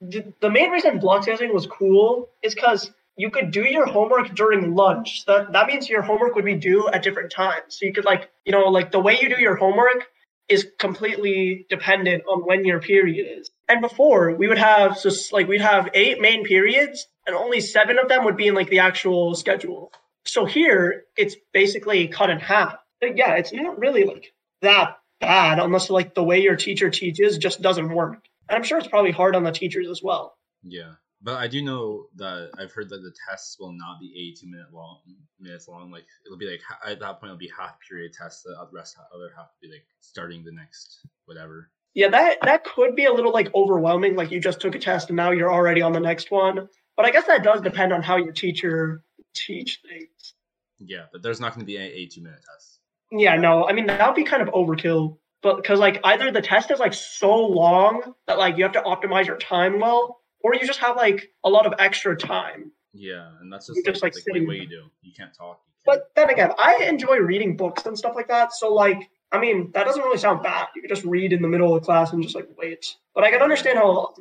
the, 0.00 0.50
main 0.50 0.70
reason 0.70 0.98
block 0.98 1.26
scheduling 1.26 1.52
was 1.52 1.66
cool 1.66 2.28
is 2.42 2.54
because 2.54 2.90
you 3.16 3.30
could 3.30 3.50
do 3.50 3.64
your 3.64 3.86
homework 3.86 4.34
during 4.34 4.74
lunch. 4.74 5.24
That, 5.26 5.52
that 5.52 5.66
means 5.66 5.88
your 5.88 6.02
homework 6.02 6.34
would 6.34 6.44
be 6.44 6.54
due 6.54 6.88
at 6.88 7.02
different 7.02 7.30
times. 7.30 7.78
So 7.78 7.86
you 7.86 7.92
could 7.92 8.04
like, 8.04 8.30
you 8.44 8.52
know, 8.52 8.68
like 8.68 8.92
the 8.92 9.00
way 9.00 9.18
you 9.20 9.28
do 9.28 9.40
your 9.40 9.56
homework 9.56 10.06
is 10.48 10.66
completely 10.78 11.66
dependent 11.68 12.24
on 12.28 12.40
when 12.40 12.64
your 12.64 12.80
period 12.80 13.38
is. 13.38 13.50
And 13.68 13.80
before 13.80 14.34
we 14.34 14.48
would 14.48 14.58
have 14.58 14.98
so 14.98 15.10
like 15.32 15.46
we'd 15.46 15.60
have 15.60 15.90
eight 15.94 16.20
main 16.20 16.44
periods 16.44 17.06
and 17.26 17.36
only 17.36 17.60
seven 17.60 17.98
of 17.98 18.08
them 18.08 18.24
would 18.24 18.36
be 18.36 18.48
in 18.48 18.54
like 18.54 18.70
the 18.70 18.80
actual 18.80 19.34
schedule. 19.34 19.92
So 20.24 20.46
here 20.46 21.04
it's 21.16 21.36
basically 21.52 22.08
cut 22.08 22.30
in 22.30 22.40
half. 22.40 22.76
But 23.00 23.16
yeah, 23.16 23.34
it's 23.34 23.52
not 23.52 23.78
really 23.78 24.04
like 24.04 24.32
that 24.62 24.98
bad 25.20 25.58
unless 25.58 25.90
like 25.90 26.14
the 26.14 26.24
way 26.24 26.42
your 26.42 26.56
teacher 26.56 26.90
teaches 26.90 27.38
just 27.38 27.62
doesn't 27.62 27.92
work. 27.92 28.24
And 28.50 28.56
I'm 28.56 28.64
sure 28.64 28.78
it's 28.78 28.88
probably 28.88 29.12
hard 29.12 29.36
on 29.36 29.44
the 29.44 29.52
teachers 29.52 29.88
as 29.88 30.02
well. 30.02 30.36
Yeah. 30.64 30.94
But 31.22 31.36
I 31.36 31.46
do 31.48 31.62
know 31.62 32.06
that 32.16 32.50
I've 32.58 32.72
heard 32.72 32.88
that 32.88 33.02
the 33.02 33.12
tests 33.28 33.58
will 33.60 33.72
not 33.72 34.00
be 34.00 34.12
82 34.16 34.46
minute 34.46 34.72
long 34.72 34.98
minutes 35.38 35.68
long. 35.68 35.90
Like 35.90 36.06
it'll 36.26 36.38
be 36.38 36.50
like 36.50 36.62
at 36.84 36.98
that 36.98 37.20
point 37.20 37.30
it'll 37.30 37.36
be 37.36 37.50
half 37.56 37.76
period 37.86 38.12
tests. 38.12 38.42
The 38.42 38.56
rest 38.72 38.96
other 39.14 39.30
half 39.36 39.46
will 39.46 39.68
be 39.68 39.74
like 39.74 39.84
starting 40.00 40.42
the 40.42 40.52
next 40.52 41.06
whatever. 41.26 41.70
Yeah, 41.94 42.08
that 42.08 42.38
that 42.42 42.64
could 42.64 42.96
be 42.96 43.04
a 43.04 43.12
little 43.12 43.32
like 43.32 43.54
overwhelming. 43.54 44.16
Like 44.16 44.30
you 44.30 44.40
just 44.40 44.60
took 44.60 44.74
a 44.74 44.78
test 44.78 45.10
and 45.10 45.16
now 45.16 45.30
you're 45.30 45.52
already 45.52 45.82
on 45.82 45.92
the 45.92 46.00
next 46.00 46.30
one. 46.30 46.68
But 46.96 47.06
I 47.06 47.10
guess 47.10 47.26
that 47.26 47.44
does 47.44 47.60
depend 47.60 47.92
on 47.92 48.02
how 48.02 48.16
your 48.16 48.32
teacher 48.32 49.02
teach 49.34 49.80
things. 49.88 50.34
Yeah, 50.78 51.04
but 51.12 51.22
there's 51.22 51.40
not 51.40 51.54
going 51.54 51.60
to 51.60 51.66
be 51.66 51.76
any 51.76 51.88
82 51.88 52.22
minute 52.22 52.40
tests. 52.50 52.80
Yeah, 53.12 53.36
no. 53.36 53.66
I 53.68 53.74
mean 53.74 53.86
that 53.86 54.06
would 54.06 54.16
be 54.16 54.24
kind 54.24 54.42
of 54.42 54.48
overkill. 54.48 55.18
But 55.42 55.56
because 55.56 55.78
like 55.78 56.00
either 56.04 56.30
the 56.30 56.42
test 56.42 56.70
is 56.70 56.78
like 56.78 56.94
so 56.94 57.34
long 57.34 58.14
that 58.26 58.38
like 58.38 58.56
you 58.58 58.64
have 58.64 58.72
to 58.72 58.82
optimize 58.82 59.26
your 59.26 59.38
time 59.38 59.80
well, 59.80 60.20
or 60.42 60.54
you 60.54 60.66
just 60.66 60.80
have 60.80 60.96
like 60.96 61.30
a 61.44 61.48
lot 61.48 61.66
of 61.66 61.74
extra 61.78 62.16
time. 62.16 62.72
Yeah, 62.92 63.30
and 63.40 63.52
that's 63.52 63.68
just, 63.68 63.76
like, 63.76 63.84
just 63.84 64.02
like, 64.02 64.14
like 64.14 64.24
what, 64.26 64.46
what 64.48 64.56
you 64.56 64.68
do. 64.68 64.82
You 65.02 65.12
can't 65.16 65.32
talk. 65.32 65.60
You 65.66 65.92
can't. 65.92 66.02
But 66.02 66.10
then 66.16 66.30
again, 66.30 66.52
I 66.58 66.84
enjoy 66.88 67.18
reading 67.18 67.56
books 67.56 67.86
and 67.86 67.96
stuff 67.96 68.14
like 68.16 68.28
that. 68.28 68.52
So 68.52 68.74
like, 68.74 69.08
I 69.32 69.38
mean, 69.38 69.70
that 69.74 69.84
doesn't 69.84 70.02
really 70.02 70.18
sound 70.18 70.42
bad. 70.42 70.68
You 70.74 70.82
could 70.82 70.90
just 70.90 71.04
read 71.04 71.32
in 71.32 71.40
the 71.40 71.48
middle 71.48 71.74
of 71.74 71.80
the 71.80 71.86
class 71.86 72.12
and 72.12 72.22
just 72.22 72.34
like 72.34 72.48
wait. 72.58 72.96
But 73.14 73.24
I 73.24 73.30
can 73.30 73.40
understand 73.42 73.78
how. 73.78 74.14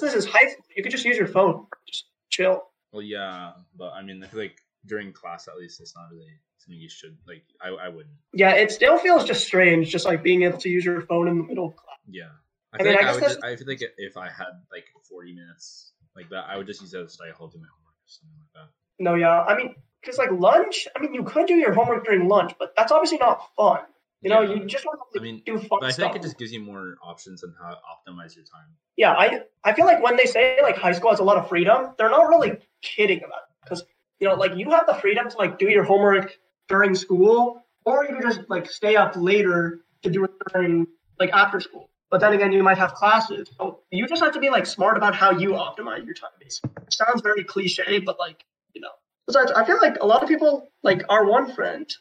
This 0.00 0.14
is 0.14 0.24
high. 0.24 0.54
You 0.76 0.84
could 0.84 0.92
just 0.92 1.04
use 1.04 1.16
your 1.16 1.26
phone, 1.26 1.66
just 1.88 2.04
chill. 2.30 2.62
Well, 2.92 3.02
yeah, 3.02 3.54
but 3.76 3.92
I 3.92 4.02
mean, 4.02 4.22
I 4.22 4.28
feel 4.28 4.38
like 4.38 4.62
during 4.86 5.12
class 5.12 5.48
at 5.48 5.56
least, 5.56 5.80
it's 5.80 5.96
not 5.96 6.10
really 6.12 6.30
something 6.64 6.80
you 6.80 6.88
should 6.88 7.16
like. 7.26 7.44
I 7.60 7.68
I 7.68 7.88
wouldn't. 7.88 8.14
Yeah, 8.32 8.52
it 8.54 8.70
still 8.70 8.98
feels 8.98 9.24
just 9.24 9.46
strange, 9.46 9.90
just 9.90 10.04
like 10.04 10.22
being 10.22 10.42
able 10.42 10.58
to 10.58 10.68
use 10.68 10.84
your 10.84 11.02
phone 11.02 11.28
in 11.28 11.38
the 11.38 11.44
middle 11.44 11.66
of 11.66 11.76
class. 11.76 11.98
Yeah, 12.08 12.24
I, 12.72 12.78
feel 12.78 12.86
I 12.86 12.90
mean, 12.90 12.96
like 12.96 13.06
I, 13.06 13.08
I 13.08 13.14
would 13.14 13.22
just, 13.22 13.44
I 13.44 13.56
feel 13.56 13.66
like 13.68 13.82
if 13.98 14.16
I 14.16 14.28
had 14.28 14.52
like 14.72 14.84
40 15.08 15.34
minutes 15.34 15.92
like 16.16 16.28
that, 16.30 16.44
I 16.48 16.56
would 16.56 16.66
just 16.66 16.80
use 16.80 16.90
that 16.92 17.02
as 17.02 17.12
study 17.12 17.30
hall 17.30 17.48
do 17.48 17.58
my 17.58 17.66
homework 17.66 17.94
or 17.94 18.06
something 18.06 18.36
like 18.38 18.52
that. 18.54 18.70
No, 18.98 19.14
yeah. 19.14 19.42
I 19.42 19.56
mean, 19.56 19.74
because 20.00 20.18
like 20.18 20.30
lunch, 20.32 20.86
I 20.96 21.00
mean, 21.00 21.14
you 21.14 21.24
could 21.24 21.46
do 21.46 21.54
your 21.54 21.72
homework 21.72 22.04
during 22.04 22.28
lunch, 22.28 22.52
but 22.58 22.74
that's 22.76 22.92
obviously 22.92 23.18
not 23.18 23.48
fun. 23.56 23.80
You 24.22 24.30
know, 24.30 24.40
yeah. 24.40 24.54
you 24.54 24.64
just 24.64 24.86
want 24.86 25.00
to 25.12 25.20
I 25.20 25.22
mean, 25.22 25.42
do 25.44 25.58
fun 25.58 25.80
but 25.80 25.84
I 25.84 25.90
stuff. 25.90 26.12
think 26.12 26.22
it 26.22 26.26
just 26.26 26.38
gives 26.38 26.52
you 26.52 26.60
more 26.60 26.96
options 27.02 27.44
on 27.44 27.54
how 27.60 27.70
to 27.70 27.76
optimize 27.76 28.34
your 28.34 28.44
time. 28.44 28.68
Yeah, 28.96 29.12
I 29.12 29.42
I 29.64 29.74
feel 29.74 29.84
like 29.84 30.02
when 30.02 30.16
they 30.16 30.24
say 30.24 30.58
like 30.62 30.76
high 30.76 30.92
school 30.92 31.10
has 31.10 31.20
a 31.20 31.24
lot 31.24 31.36
of 31.36 31.48
freedom, 31.48 31.90
they're 31.98 32.10
not 32.10 32.28
really 32.28 32.58
kidding 32.80 33.18
about 33.18 33.40
it 33.48 33.54
because 33.62 33.84
you 34.20 34.28
know, 34.28 34.34
like 34.34 34.56
you 34.56 34.70
have 34.70 34.86
the 34.86 34.94
freedom 34.94 35.28
to 35.28 35.36
like 35.36 35.58
do 35.58 35.68
your 35.68 35.84
homework 35.84 36.38
during 36.68 36.94
school, 36.94 37.64
or 37.84 38.04
you 38.04 38.16
can 38.16 38.22
just 38.22 38.40
like 38.48 38.70
stay 38.70 38.96
up 38.96 39.14
later 39.16 39.80
to 40.02 40.10
do 40.10 40.24
it 40.24 40.30
during 40.52 40.86
like 41.18 41.30
after 41.32 41.60
school. 41.60 41.90
But 42.10 42.20
then 42.20 42.32
again, 42.32 42.52
you 42.52 42.62
might 42.62 42.78
have 42.78 42.94
classes. 42.94 43.48
So 43.58 43.80
you 43.90 44.06
just 44.06 44.22
have 44.22 44.32
to 44.34 44.40
be 44.40 44.50
like 44.50 44.66
smart 44.66 44.96
about 44.96 45.14
how 45.14 45.32
you 45.32 45.50
optimize 45.50 46.04
your 46.04 46.14
time. 46.14 46.30
Basically, 46.40 46.70
it 46.86 46.94
sounds 46.94 47.22
very 47.22 47.44
cliche, 47.44 47.98
but 47.98 48.18
like 48.18 48.44
you 48.74 48.80
know, 48.80 48.90
besides, 49.26 49.52
I 49.52 49.64
feel 49.64 49.78
like 49.80 49.96
a 50.00 50.06
lot 50.06 50.22
of 50.22 50.28
people 50.28 50.70
like 50.82 51.02
our 51.08 51.24
one 51.24 51.52
friend. 51.54 51.92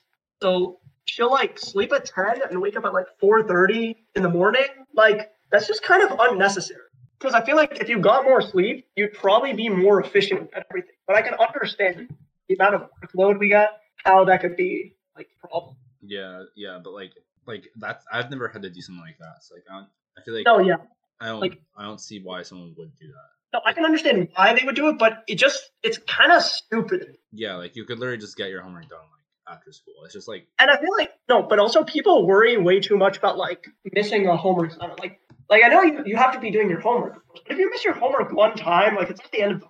So 0.41 0.79
she'll 1.05 1.31
like 1.31 1.57
sleep 1.57 1.91
at 1.93 2.05
ten 2.05 2.41
and 2.49 2.61
wake 2.61 2.75
up 2.75 2.85
at 2.85 2.93
like 2.93 3.07
four 3.19 3.43
thirty 3.43 4.05
in 4.15 4.23
the 4.23 4.29
morning. 4.29 4.67
Like 4.93 5.31
that's 5.51 5.67
just 5.67 5.83
kind 5.83 6.03
of 6.03 6.17
unnecessary. 6.19 6.81
Because 7.19 7.33
I 7.33 7.45
feel 7.45 7.55
like 7.55 7.79
if 7.79 7.87
you 7.87 7.99
got 7.99 8.25
more 8.25 8.41
sleep, 8.41 8.85
you'd 8.97 9.13
probably 9.13 9.53
be 9.53 9.69
more 9.69 10.01
efficient 10.01 10.49
at 10.53 10.65
everything. 10.69 10.95
But 11.07 11.15
I 11.15 11.21
can 11.21 11.35
understand 11.35 12.13
the 12.49 12.55
amount 12.55 12.75
of 12.75 12.89
workload 13.01 13.39
we 13.39 13.49
got, 13.49 13.69
how 14.03 14.25
that 14.25 14.41
could 14.41 14.55
be 14.55 14.93
like 15.15 15.27
a 15.43 15.47
problem. 15.47 15.75
Yeah, 16.01 16.43
yeah, 16.55 16.79
but 16.83 16.93
like 16.93 17.13
like 17.45 17.69
that's 17.75 18.05
I've 18.11 18.29
never 18.29 18.47
had 18.47 18.61
to 18.63 18.69
do 18.69 18.81
something 18.81 19.01
like 19.01 19.17
that. 19.19 19.41
So 19.41 19.55
like 19.55 19.63
I 19.69 19.75
don't 19.75 19.87
I 20.17 20.21
feel 20.21 20.33
like 20.35 20.45
no, 20.45 20.59
yeah. 20.59 20.75
I 21.19 21.27
don't 21.27 21.39
like 21.39 21.61
I 21.77 21.83
don't 21.83 22.01
see 22.01 22.19
why 22.19 22.43
someone 22.43 22.73
would 22.77 22.95
do 22.95 23.07
that. 23.07 23.29
No, 23.53 23.61
I 23.65 23.73
can 23.73 23.85
understand 23.85 24.29
why 24.35 24.53
they 24.53 24.65
would 24.65 24.75
do 24.75 24.89
it, 24.89 24.97
but 24.97 25.23
it 25.27 25.35
just 25.35 25.71
it's 25.83 25.97
kind 25.99 26.31
of 26.31 26.41
stupid. 26.41 27.17
Yeah, 27.31 27.55
like 27.55 27.75
you 27.75 27.85
could 27.85 27.99
literally 27.99 28.17
just 28.19 28.35
get 28.35 28.49
your 28.49 28.61
homework 28.61 28.89
done 28.89 28.99
like 28.99 29.55
after 29.55 29.71
school. 29.71 29.93
It's 30.05 30.13
just 30.13 30.27
like 30.27 30.47
And 30.59 30.69
I 30.69 30.79
feel 30.79 30.91
like 30.97 31.11
no, 31.29 31.43
but 31.43 31.59
also 31.59 31.83
people 31.83 32.25
worry 32.27 32.57
way 32.57 32.79
too 32.79 32.97
much 32.97 33.17
about 33.17 33.37
like 33.37 33.65
missing 33.93 34.27
a 34.27 34.35
homework 34.35 34.71
assignment. 34.71 34.99
Like 34.99 35.19
like 35.49 35.63
I 35.63 35.67
know 35.69 35.83
you, 35.83 36.03
you 36.05 36.17
have 36.17 36.33
to 36.33 36.39
be 36.39 36.51
doing 36.51 36.69
your 36.69 36.79
homework. 36.79 37.21
But 37.31 37.41
if 37.51 37.57
you 37.57 37.69
miss 37.69 37.85
your 37.85 37.93
homework 37.93 38.33
one 38.33 38.55
time, 38.55 38.95
like 38.95 39.09
it's 39.09 39.21
at 39.21 39.31
the 39.31 39.41
end 39.41 39.51
of 39.53 39.59
the 39.61 39.67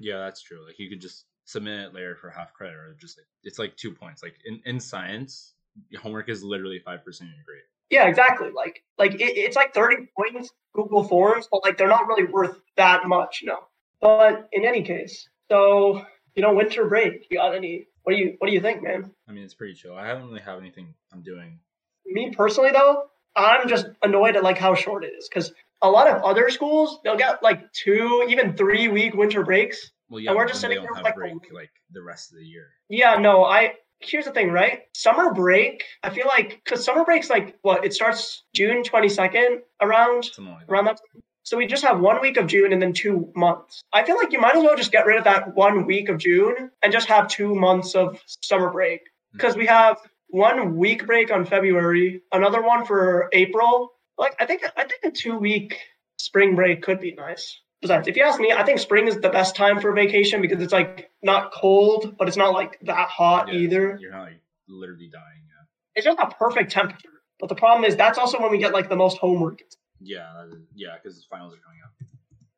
Yeah, 0.00 0.18
that's 0.18 0.42
true. 0.42 0.64
Like 0.66 0.78
you 0.78 0.88
could 0.88 1.00
just 1.00 1.24
submit 1.44 1.80
it 1.80 1.94
later 1.94 2.16
for 2.16 2.30
half 2.30 2.52
credit 2.52 2.76
or 2.76 2.96
just 2.98 3.18
like 3.18 3.26
it's 3.42 3.58
like 3.58 3.76
two 3.76 3.92
points. 3.92 4.22
Like 4.22 4.36
in, 4.44 4.60
in 4.64 4.80
science, 4.80 5.54
your 5.88 6.00
homework 6.00 6.28
is 6.28 6.42
literally 6.42 6.78
five 6.78 7.04
percent 7.04 7.30
of 7.30 7.36
your 7.36 7.44
grade. 7.44 7.62
Yeah, 7.90 8.08
exactly. 8.08 8.50
Like 8.50 8.82
like 8.98 9.14
it, 9.14 9.36
it's 9.36 9.56
like 9.56 9.74
30 9.74 10.08
points 10.16 10.50
Google 10.74 11.04
Forms, 11.04 11.48
but 11.50 11.62
like 11.64 11.78
they're 11.78 11.88
not 11.88 12.06
really 12.06 12.24
worth 12.24 12.60
that 12.76 13.06
much, 13.06 13.42
no. 13.44 13.58
But 14.00 14.48
in 14.52 14.64
any 14.64 14.82
case, 14.82 15.28
so 15.50 16.04
you 16.34 16.42
know, 16.42 16.54
winter 16.54 16.86
break. 16.86 17.26
You 17.30 17.38
got 17.38 17.54
any? 17.54 17.86
What 18.02 18.14
do 18.14 18.18
you 18.18 18.34
What 18.38 18.48
do 18.48 18.54
you 18.54 18.60
think, 18.60 18.82
man? 18.82 19.10
I 19.28 19.32
mean, 19.32 19.44
it's 19.44 19.54
pretty 19.54 19.74
chill. 19.74 19.94
I 19.94 20.06
haven't 20.06 20.26
really 20.26 20.40
have 20.40 20.58
anything 20.58 20.94
I'm 21.12 21.22
doing. 21.22 21.58
Me 22.06 22.32
personally, 22.36 22.70
though, 22.70 23.04
I'm 23.36 23.68
just 23.68 23.86
annoyed 24.02 24.36
at 24.36 24.42
like 24.42 24.58
how 24.58 24.74
short 24.74 25.04
it 25.04 25.12
is 25.18 25.28
because 25.28 25.52
a 25.82 25.88
lot 25.88 26.08
of 26.08 26.22
other 26.22 26.50
schools 26.50 26.98
they'll 27.02 27.16
get 27.16 27.42
like 27.42 27.72
two, 27.72 28.26
even 28.28 28.56
three 28.56 28.88
week 28.88 29.14
winter 29.14 29.42
breaks. 29.44 29.90
Well, 30.08 30.20
yeah, 30.20 30.30
and 30.30 30.36
we're 30.36 30.46
just 30.46 30.60
sitting 30.60 30.82
there 30.82 31.02
like, 31.02 31.14
break, 31.14 31.34
like 31.52 31.70
the 31.90 32.02
rest 32.02 32.32
of 32.32 32.38
the 32.38 32.44
year. 32.44 32.68
Yeah, 32.88 33.16
no, 33.16 33.44
I 33.44 33.74
here's 34.00 34.24
the 34.24 34.30
thing, 34.30 34.50
right? 34.50 34.82
Summer 34.94 35.32
break, 35.32 35.84
I 36.02 36.10
feel 36.10 36.26
like 36.26 36.60
because 36.64 36.84
summer 36.84 37.04
break's 37.04 37.30
like 37.30 37.56
what 37.62 37.84
it 37.84 37.94
starts 37.94 38.44
June 38.54 38.82
22nd 38.82 39.60
around 39.80 40.30
like 40.38 40.68
around 40.68 40.84
that. 40.86 41.00
So 41.42 41.58
we 41.58 41.66
just 41.66 41.84
have 41.84 42.00
one 42.00 42.20
week 42.22 42.38
of 42.38 42.46
June 42.46 42.72
and 42.72 42.80
then 42.80 42.94
two 42.94 43.30
months. 43.36 43.82
I 43.92 44.02
feel 44.04 44.16
like 44.16 44.32
you 44.32 44.40
might 44.40 44.56
as 44.56 44.62
well 44.62 44.76
just 44.76 44.92
get 44.92 45.04
rid 45.04 45.18
of 45.18 45.24
that 45.24 45.54
one 45.54 45.84
week 45.84 46.08
of 46.08 46.16
June 46.18 46.70
and 46.82 46.92
just 46.92 47.06
have 47.08 47.28
two 47.28 47.54
months 47.54 47.94
of 47.94 48.18
summer 48.42 48.70
break 48.70 49.02
because 49.32 49.52
mm-hmm. 49.52 49.60
we 49.60 49.66
have 49.66 49.98
one 50.28 50.76
week 50.76 51.06
break 51.06 51.30
on 51.30 51.44
February, 51.44 52.22
another 52.32 52.62
one 52.62 52.86
for 52.86 53.28
April. 53.32 53.90
Like 54.16 54.34
I 54.40 54.46
think 54.46 54.62
I 54.76 54.84
think 54.84 55.04
a 55.04 55.10
two 55.10 55.38
week 55.38 55.78
spring 56.18 56.54
break 56.54 56.82
could 56.82 57.00
be 57.00 57.12
nice. 57.12 57.60
Besides, 57.84 58.08
if 58.08 58.16
you 58.16 58.22
ask 58.22 58.40
me, 58.40 58.50
I 58.50 58.64
think 58.64 58.78
spring 58.78 59.08
is 59.08 59.20
the 59.20 59.28
best 59.28 59.54
time 59.54 59.78
for 59.78 59.92
vacation 59.92 60.40
because 60.40 60.62
it's 60.62 60.72
like 60.72 61.10
not 61.22 61.52
cold, 61.52 62.16
but 62.16 62.28
it's 62.28 62.36
not 62.38 62.54
like 62.54 62.78
that 62.84 63.10
hot 63.10 63.48
yeah, 63.48 63.60
either. 63.60 63.98
You're 64.00 64.10
not 64.10 64.22
like 64.22 64.40
literally 64.66 65.10
dying. 65.12 65.42
Yeah. 65.46 65.66
It's 65.94 66.06
just 66.06 66.18
a 66.18 66.34
perfect 66.34 66.72
temperature. 66.72 67.10
But 67.38 67.50
the 67.50 67.56
problem 67.56 67.84
is 67.84 67.94
that's 67.94 68.16
also 68.16 68.40
when 68.40 68.50
we 68.50 68.56
get 68.56 68.72
like 68.72 68.88
the 68.88 68.96
most 68.96 69.18
homework. 69.18 69.60
Yeah, 70.00 70.46
yeah, 70.74 70.94
because 70.94 71.26
finals 71.26 71.52
are 71.52 71.58
coming 71.58 71.80
up. 71.84 71.92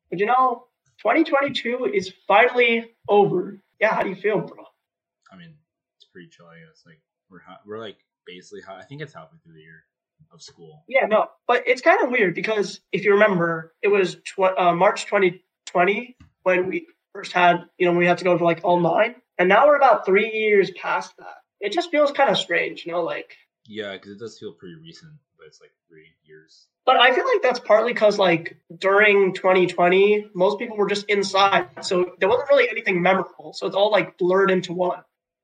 But 0.09 0.19
you 0.19 0.27
know, 0.27 0.67
2022 0.99 1.91
is 1.93 2.13
finally 2.25 2.91
over. 3.09 3.59
Yeah, 3.81 3.93
how 3.95 4.03
do 4.03 4.09
you 4.09 4.15
feel, 4.15 4.39
bro? 4.39 4.63
I 5.29 5.35
mean, 5.35 5.55
it's 5.97 6.05
pretty 6.09 6.29
chill. 6.29 6.45
I 6.45 6.59
guess 6.59 6.83
like 6.85 7.01
we're 7.29 7.41
hot, 7.41 7.63
we're 7.65 7.79
like 7.79 7.97
basically 8.25 8.61
hot. 8.61 8.77
I 8.79 8.85
think 8.85 9.01
it's 9.01 9.13
halfway 9.13 9.39
through 9.43 9.55
the 9.55 9.59
year 9.59 9.83
of 10.31 10.41
school. 10.41 10.83
Yeah, 10.87 11.05
no, 11.07 11.27
but 11.47 11.63
it's 11.67 11.81
kind 11.81 12.03
of 12.03 12.11
weird 12.11 12.35
because 12.35 12.79
if 12.91 13.03
you 13.03 13.13
remember, 13.13 13.73
it 13.81 13.89
was 13.89 14.15
tw- 14.15 14.57
uh, 14.57 14.73
March 14.73 15.05
2020 15.05 16.15
when 16.43 16.67
we 16.67 16.87
first 17.13 17.33
had, 17.33 17.65
you 17.77 17.85
know, 17.85 17.97
we 17.97 18.05
had 18.05 18.17
to 18.19 18.23
go 18.23 18.37
to 18.37 18.43
like 18.43 18.61
all 18.63 18.79
nine, 18.79 19.15
and 19.37 19.49
now 19.49 19.67
we're 19.67 19.77
about 19.77 20.05
three 20.05 20.31
years 20.31 20.71
past 20.71 21.13
that. 21.17 21.37
It 21.59 21.71
just 21.71 21.91
feels 21.91 22.11
kind 22.11 22.29
of 22.29 22.37
strange, 22.37 22.85
you 22.85 22.91
know, 22.91 23.01
like. 23.01 23.35
Yeah, 23.65 23.93
because 23.93 24.11
it 24.11 24.19
does 24.19 24.37
feel 24.37 24.53
pretty 24.53 24.75
recent, 24.75 25.11
but 25.37 25.47
it's 25.47 25.59
like 25.59 25.71
three 25.89 26.07
years. 26.23 26.67
But 26.85 26.97
I 26.97 27.13
feel 27.13 27.25
like 27.25 27.41
that's 27.41 27.59
partly 27.59 27.91
because, 27.91 28.17
like, 28.17 28.55
during 28.77 29.33
2020, 29.33 30.29
most 30.33 30.57
people 30.57 30.77
were 30.77 30.87
just 30.87 31.05
inside, 31.09 31.67
so 31.81 32.13
there 32.19 32.29
wasn't 32.29 32.49
really 32.49 32.69
anything 32.69 33.01
memorable. 33.01 33.51
So 33.53 33.67
it's 33.67 33.75
all 33.75 33.91
like 33.91 34.17
blurred 34.17 34.51
into 34.51 34.71
one. 34.71 35.01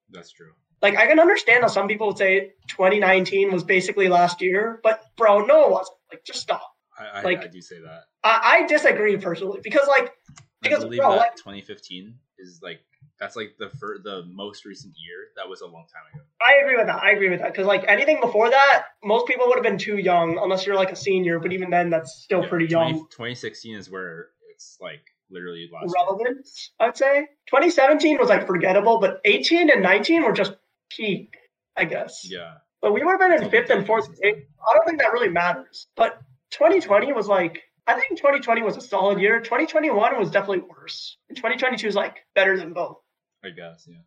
That's 0.09 0.31
true 0.31 0.53
like 0.84 0.98
I 0.98 1.08
can 1.08 1.19
understand 1.19 1.63
how 1.63 1.69
some 1.69 1.88
people 1.88 2.08
would 2.08 2.17
say 2.17 2.52
2019 2.67 3.52
was 3.52 3.63
basically 3.63 4.10
last 4.10 4.41
year, 4.41 4.82
but 4.84 5.02
bro, 5.15 5.46
no, 5.46 5.65
it 5.65 5.72
wasn't. 5.72 5.98
Like, 6.12 6.24
just 6.26 6.41
stop. 6.41 6.76
I, 7.00 7.19
I 7.19 7.22
like 7.24 7.39
I 7.39 7.48
do 7.48 7.62
say 7.62 7.80
that. 7.80 8.02
I, 8.24 8.60
I 8.63 8.67
disagree 8.67 9.17
personally 9.17 9.62
because 9.63 9.88
like 9.88 10.13
because 10.62 10.84
I 10.84 10.88
believe 10.88 11.00
bro, 11.00 11.12
that 11.12 11.17
like, 11.17 11.36
2015 11.38 12.13
is 12.38 12.60
like 12.62 12.82
that's 13.17 13.38
like 13.38 13.56
the 13.58 13.72
the 14.04 14.26
most 14.28 14.65
recent 14.65 14.93
year. 14.98 15.30
That 15.38 15.50
was 15.50 15.62
a 15.62 15.65
long 15.65 15.86
time 15.91 16.04
ago. 16.13 16.24
I 16.46 16.62
agree 16.63 16.76
with 16.76 16.88
that. 16.88 17.02
I 17.02 17.12
agree 17.12 17.30
with 17.30 17.39
that 17.39 17.54
because 17.54 17.65
like 17.65 17.86
anything 17.88 18.19
before 18.22 18.50
that, 18.50 18.84
most 19.04 19.26
people 19.26 19.48
would 19.48 19.56
have 19.56 19.63
been 19.63 19.78
too 19.78 19.98
young 19.98 20.38
unless 20.38 20.65
you're 20.65 20.76
like 20.76 20.91
a 20.91 20.98
senior. 20.98 21.39
But 21.39 21.54
even 21.54 21.69
then, 21.69 21.89
that's 21.89 22.22
still 22.22 22.43
yeah, 22.43 22.50
pretty 22.50 22.67
20, 22.67 22.91
young. 22.91 23.00
2016 23.06 23.76
is 23.78 23.89
where 23.89 24.28
it's 24.52 24.78
like 24.82 25.02
literally 25.32 25.69
last. 25.74 25.96
year. 26.19 26.43
I'd 26.80 26.98
say. 26.98 27.28
2017 27.48 28.17
was 28.19 28.30
like 28.30 28.46
forgettable, 28.46 29.00
but 29.00 29.22
18 29.26 29.69
and 29.69 29.82
19 29.82 30.24
were 30.24 30.34
just 30.34 30.54
peak, 30.95 31.36
I 31.75 31.86
guess. 31.86 32.25
Yeah, 32.29 32.56
But 32.82 32.93
we 32.93 33.03
would 33.03 33.12
have 33.12 33.19
been 33.19 33.43
in 33.43 33.49
fifth 33.49 33.69
and 33.69 33.86
fourth. 33.86 34.08
I 34.23 34.73
don't 34.73 34.86
think 34.86 34.99
that 34.99 35.13
really 35.13 35.29
matters. 35.29 35.88
But 35.95 36.19
2020 36.51 37.13
was 37.13 37.27
like, 37.27 37.62
I 37.88 37.95
think 37.95 38.17
2020 38.17 38.62
was 38.62 38.77
a 38.77 38.82
solid 38.82 39.19
year. 39.19 39.39
2021 39.39 40.17
was 40.19 40.32
definitely 40.32 40.63
worse. 40.69 41.17
And 41.29 41.36
2022 41.36 41.88
is 41.88 41.95
like 41.95 42.17
better 42.36 42.58
than 42.58 42.73
both. 42.73 42.97
I 43.43 43.49
guess. 43.49 43.86
Yeah. 43.89 43.97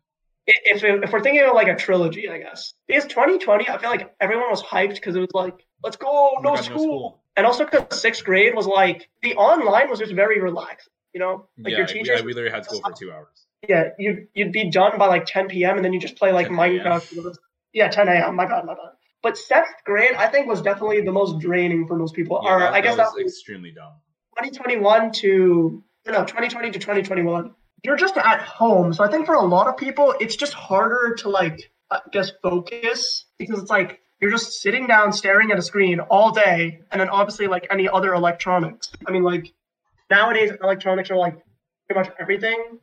If, 0.47 0.83
if 0.83 1.11
we're 1.11 1.21
thinking 1.21 1.43
of 1.43 1.53
like 1.53 1.67
a 1.67 1.75
trilogy, 1.75 2.29
I 2.29 2.39
guess. 2.39 2.73
Because 2.87 3.05
2020, 3.05 3.69
I 3.69 3.77
feel 3.77 3.89
like 3.89 4.15
everyone 4.19 4.49
was 4.49 4.63
hyped 4.63 4.95
because 4.95 5.15
it 5.15 5.19
was 5.19 5.33
like, 5.33 5.65
let's 5.83 5.97
go, 5.97 6.07
Oh 6.09 6.39
no 6.41 6.55
God, 6.55 6.63
school. 6.63 7.21
And 7.35 7.45
also 7.45 7.65
because 7.65 7.99
sixth 8.01 8.23
grade 8.23 8.55
was 8.55 8.65
like, 8.65 9.09
the 9.21 9.35
online 9.35 9.89
was 9.89 9.99
just 9.99 10.13
very 10.13 10.39
relaxed, 10.39 10.89
you 11.13 11.19
know? 11.19 11.47
Like 11.59 11.71
yeah, 11.71 11.79
your 11.79 11.87
teachers, 11.87 12.19
yeah, 12.19 12.25
we 12.25 12.33
literally 12.33 12.55
had 12.55 12.65
school 12.65 12.81
for 12.81 12.93
two 12.93 13.11
hours. 13.11 13.46
Yeah, 13.67 13.89
you'd, 13.97 14.27
you'd 14.33 14.51
be 14.51 14.69
done 14.69 14.97
by 14.97 15.07
like 15.07 15.25
10 15.25 15.47
p.m. 15.47 15.77
and 15.77 15.85
then 15.85 15.93
you 15.93 15.99
just 15.99 16.17
play 16.17 16.31
like 16.31 16.47
Minecraft. 16.47 17.35
Yeah, 17.73 17.89
10 17.89 18.07
a.m. 18.07 18.35
My 18.35 18.45
bad, 18.45 18.65
my 18.65 18.73
bad. 18.73 18.93
But 19.23 19.37
seventh 19.37 19.83
grade, 19.83 20.13
I 20.13 20.27
think, 20.27 20.47
was 20.47 20.61
definitely 20.61 21.01
the 21.01 21.11
most 21.11 21.39
draining 21.39 21.87
for 21.87 21.97
most 21.97 22.13
people. 22.15 22.41
Yeah, 22.43 22.55
or 22.55 22.59
that, 22.59 22.73
I 22.73 22.81
guess 22.81 22.95
that 22.95 23.03
that 23.03 23.13
was 23.15 23.23
was 23.23 23.33
extremely 23.33 23.71
dumb. 23.71 23.93
2021 24.37 25.11
to 25.11 25.83
no 26.05 26.19
2020 26.23 26.71
to 26.71 26.79
2021. 26.79 27.53
You're 27.83 27.97
just 27.97 28.17
at 28.17 28.41
home, 28.41 28.93
so 28.93 29.03
I 29.03 29.09
think 29.09 29.25
for 29.25 29.35
a 29.35 29.45
lot 29.45 29.67
of 29.67 29.77
people, 29.77 30.13
it's 30.19 30.35
just 30.35 30.53
harder 30.53 31.15
to 31.19 31.29
like 31.29 31.71
I 31.89 31.99
guess 32.11 32.31
focus 32.41 33.25
because 33.37 33.59
it's 33.59 33.69
like 33.69 33.99
you're 34.21 34.31
just 34.31 34.61
sitting 34.61 34.87
down 34.87 35.11
staring 35.13 35.51
at 35.51 35.57
a 35.57 35.61
screen 35.61 35.99
all 35.99 36.31
day, 36.31 36.81
and 36.91 37.01
then 37.01 37.09
obviously 37.09 37.47
like 37.47 37.67
any 37.71 37.89
other 37.89 38.13
electronics. 38.13 38.91
I 39.05 39.11
mean, 39.11 39.23
like 39.23 39.51
nowadays 40.09 40.51
electronics 40.61 41.09
are 41.11 41.17
like 41.17 41.37
pretty 41.87 41.99
much 41.99 42.15
everything, 42.19 42.79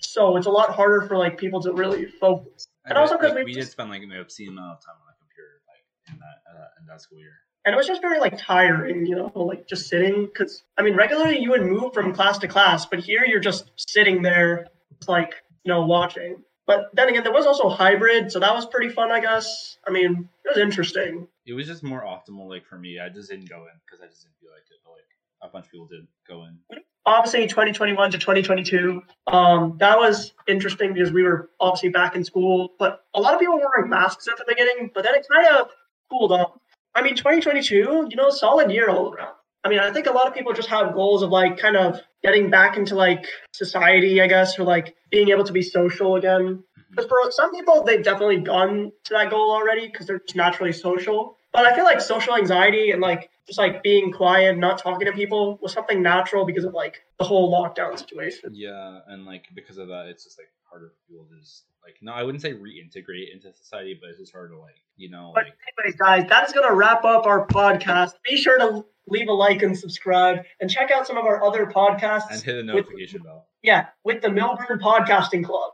so 0.00 0.36
it's 0.36 0.46
a 0.46 0.50
lot 0.50 0.70
harder 0.70 1.02
for 1.06 1.16
like 1.16 1.38
people 1.38 1.60
to 1.62 1.72
really 1.72 2.06
focus. 2.06 2.68
And 2.84 2.96
I 2.96 3.00
also 3.00 3.16
because 3.16 3.30
like, 3.30 3.38
we 3.38 3.44
we 3.44 3.52
did 3.52 3.60
just- 3.60 3.72
spend 3.72 3.90
like 3.90 4.02
an 4.02 4.12
obscene 4.12 4.48
amount 4.48 4.78
of 4.78 4.84
time 4.84 4.94
on 5.00 5.06
the 5.06 5.16
computer, 5.18 5.60
like 5.66 6.12
in 6.14 6.18
that 6.18 6.38
uh, 6.60 6.68
in 6.80 6.86
that 6.86 7.00
school 7.00 7.18
year. 7.18 7.32
and 7.64 7.74
it 7.74 7.76
was 7.76 7.86
just 7.86 8.00
very 8.00 8.20
like 8.20 8.38
tiring, 8.38 9.06
you 9.06 9.16
know, 9.16 9.32
like 9.34 9.66
just 9.66 9.88
sitting. 9.88 10.26
Because 10.26 10.62
I 10.78 10.82
mean, 10.82 10.94
regularly 10.96 11.38
you 11.38 11.50
would 11.50 11.64
move 11.64 11.92
from 11.94 12.12
class 12.14 12.38
to 12.38 12.48
class, 12.48 12.86
but 12.86 13.00
here 13.00 13.24
you're 13.26 13.40
just 13.40 13.70
sitting 13.76 14.22
there, 14.22 14.68
like 15.08 15.32
you 15.64 15.72
know, 15.72 15.84
watching. 15.84 16.42
But 16.66 16.86
then 16.94 17.08
again, 17.08 17.22
there 17.22 17.32
was 17.32 17.46
also 17.46 17.68
hybrid, 17.68 18.32
so 18.32 18.40
that 18.40 18.52
was 18.52 18.66
pretty 18.66 18.88
fun, 18.92 19.12
I 19.12 19.20
guess. 19.20 19.78
I 19.86 19.90
mean, 19.92 20.28
it 20.44 20.48
was 20.48 20.58
interesting. 20.58 21.28
It 21.46 21.52
was 21.54 21.66
just 21.68 21.84
more 21.84 22.02
optimal, 22.02 22.48
like 22.48 22.66
for 22.66 22.76
me. 22.76 22.98
I 22.98 23.08
just 23.08 23.30
didn't 23.30 23.48
go 23.48 23.58
in 23.70 23.76
because 23.86 24.00
I 24.02 24.08
just 24.08 24.22
didn't 24.22 24.34
feel 24.40 24.50
like 24.50 24.66
it. 24.70 24.78
But 24.84 24.92
like 24.92 25.06
a 25.42 25.48
bunch 25.48 25.66
of 25.66 25.72
people 25.72 25.86
did 25.86 26.06
go 26.28 26.44
in. 26.44 26.58
Obviously, 27.04 27.46
2021 27.46 28.10
to 28.10 28.18
2022, 28.18 29.00
um, 29.28 29.76
that 29.78 29.96
was 29.96 30.32
interesting 30.48 30.92
because 30.92 31.12
we 31.12 31.22
were 31.22 31.50
obviously 31.60 31.88
back 31.88 32.16
in 32.16 32.24
school, 32.24 32.70
but 32.78 33.04
a 33.14 33.20
lot 33.20 33.32
of 33.32 33.38
people 33.38 33.54
were 33.54 33.70
wearing 33.76 33.88
masks 33.88 34.26
at 34.26 34.36
the 34.36 34.44
beginning, 34.48 34.90
but 34.92 35.04
then 35.04 35.14
it 35.14 35.24
kind 35.32 35.56
of 35.56 35.68
cooled 36.10 36.32
off. 36.32 36.58
I 36.96 37.02
mean, 37.02 37.14
2022, 37.14 38.08
you 38.10 38.16
know, 38.16 38.30
solid 38.30 38.72
year 38.72 38.88
all 38.88 39.12
around. 39.12 39.34
I 39.62 39.68
mean, 39.68 39.80
I 39.80 39.92
think 39.92 40.06
a 40.06 40.12
lot 40.12 40.26
of 40.26 40.34
people 40.34 40.52
just 40.52 40.68
have 40.68 40.94
goals 40.94 41.22
of 41.22 41.30
like 41.30 41.58
kind 41.58 41.76
of 41.76 42.00
getting 42.22 42.50
back 42.50 42.76
into 42.76 42.94
like 42.94 43.26
society, 43.52 44.20
I 44.20 44.28
guess, 44.28 44.58
or 44.58 44.64
like 44.64 44.94
being 45.10 45.28
able 45.30 45.44
to 45.44 45.52
be 45.52 45.62
social 45.62 46.16
again. 46.16 46.62
Because 46.90 47.06
for 47.06 47.18
some 47.30 47.50
people, 47.52 47.82
they've 47.82 48.02
definitely 48.02 48.38
gone 48.38 48.92
to 49.04 49.14
that 49.14 49.30
goal 49.30 49.50
already 49.50 49.88
because 49.88 50.06
they're 50.06 50.20
just 50.20 50.36
naturally 50.36 50.72
social. 50.72 51.36
But 51.52 51.66
I 51.66 51.74
feel 51.74 51.84
like 51.84 52.00
social 52.00 52.36
anxiety 52.36 52.92
and 52.92 53.00
like 53.00 53.28
just 53.46 53.58
like 53.58 53.82
being 53.82 54.12
quiet, 54.12 54.56
not 54.58 54.78
talking 54.78 55.06
to 55.06 55.12
people 55.12 55.58
was 55.62 55.72
something 55.72 56.02
natural 56.02 56.44
because 56.44 56.64
of 56.64 56.74
like 56.74 57.02
the 57.18 57.24
whole 57.24 57.52
lockdown 57.52 57.98
situation. 57.98 58.50
Yeah, 58.52 59.00
and 59.08 59.24
like 59.24 59.44
because 59.54 59.78
of 59.78 59.88
that, 59.88 60.06
it's 60.06 60.24
just 60.24 60.38
like 60.38 60.48
harder 60.64 60.88
for 60.88 61.08
people 61.12 61.26
to 61.26 61.38
just 61.40 61.64
like 61.84 61.96
no, 62.02 62.12
I 62.12 62.22
wouldn't 62.24 62.42
say 62.42 62.52
reintegrate 62.52 63.32
into 63.32 63.52
society, 63.54 63.96
but 64.00 64.10
it's 64.10 64.18
just 64.18 64.32
hard 64.32 64.50
to 64.50 64.58
like 64.58 64.74
you 64.96 65.10
know 65.10 65.32
But 65.34 65.44
like 65.44 65.54
anyways, 65.78 65.96
guys, 65.96 66.28
that 66.28 66.46
is 66.46 66.52
going 66.52 66.68
to 66.68 66.74
wrap 66.74 67.04
up 67.04 67.26
our 67.26 67.46
podcast. 67.46 68.12
Be 68.28 68.36
sure 68.36 68.58
to 68.58 68.84
leave 69.08 69.28
a 69.28 69.32
like 69.32 69.62
and 69.62 69.78
subscribe 69.78 70.38
and 70.60 70.68
check 70.68 70.90
out 70.90 71.06
some 71.06 71.16
of 71.16 71.24
our 71.24 71.44
other 71.44 71.66
podcasts. 71.66 72.30
and 72.30 72.42
hit 72.42 72.52
the 72.66 72.74
with- 72.74 72.86
notification 72.86 73.22
bell. 73.22 73.46
yeah, 73.62 73.86
with 74.04 74.20
the 74.22 74.28
Millburn 74.28 74.80
Podcasting 74.80 75.44
Club. 75.44 75.70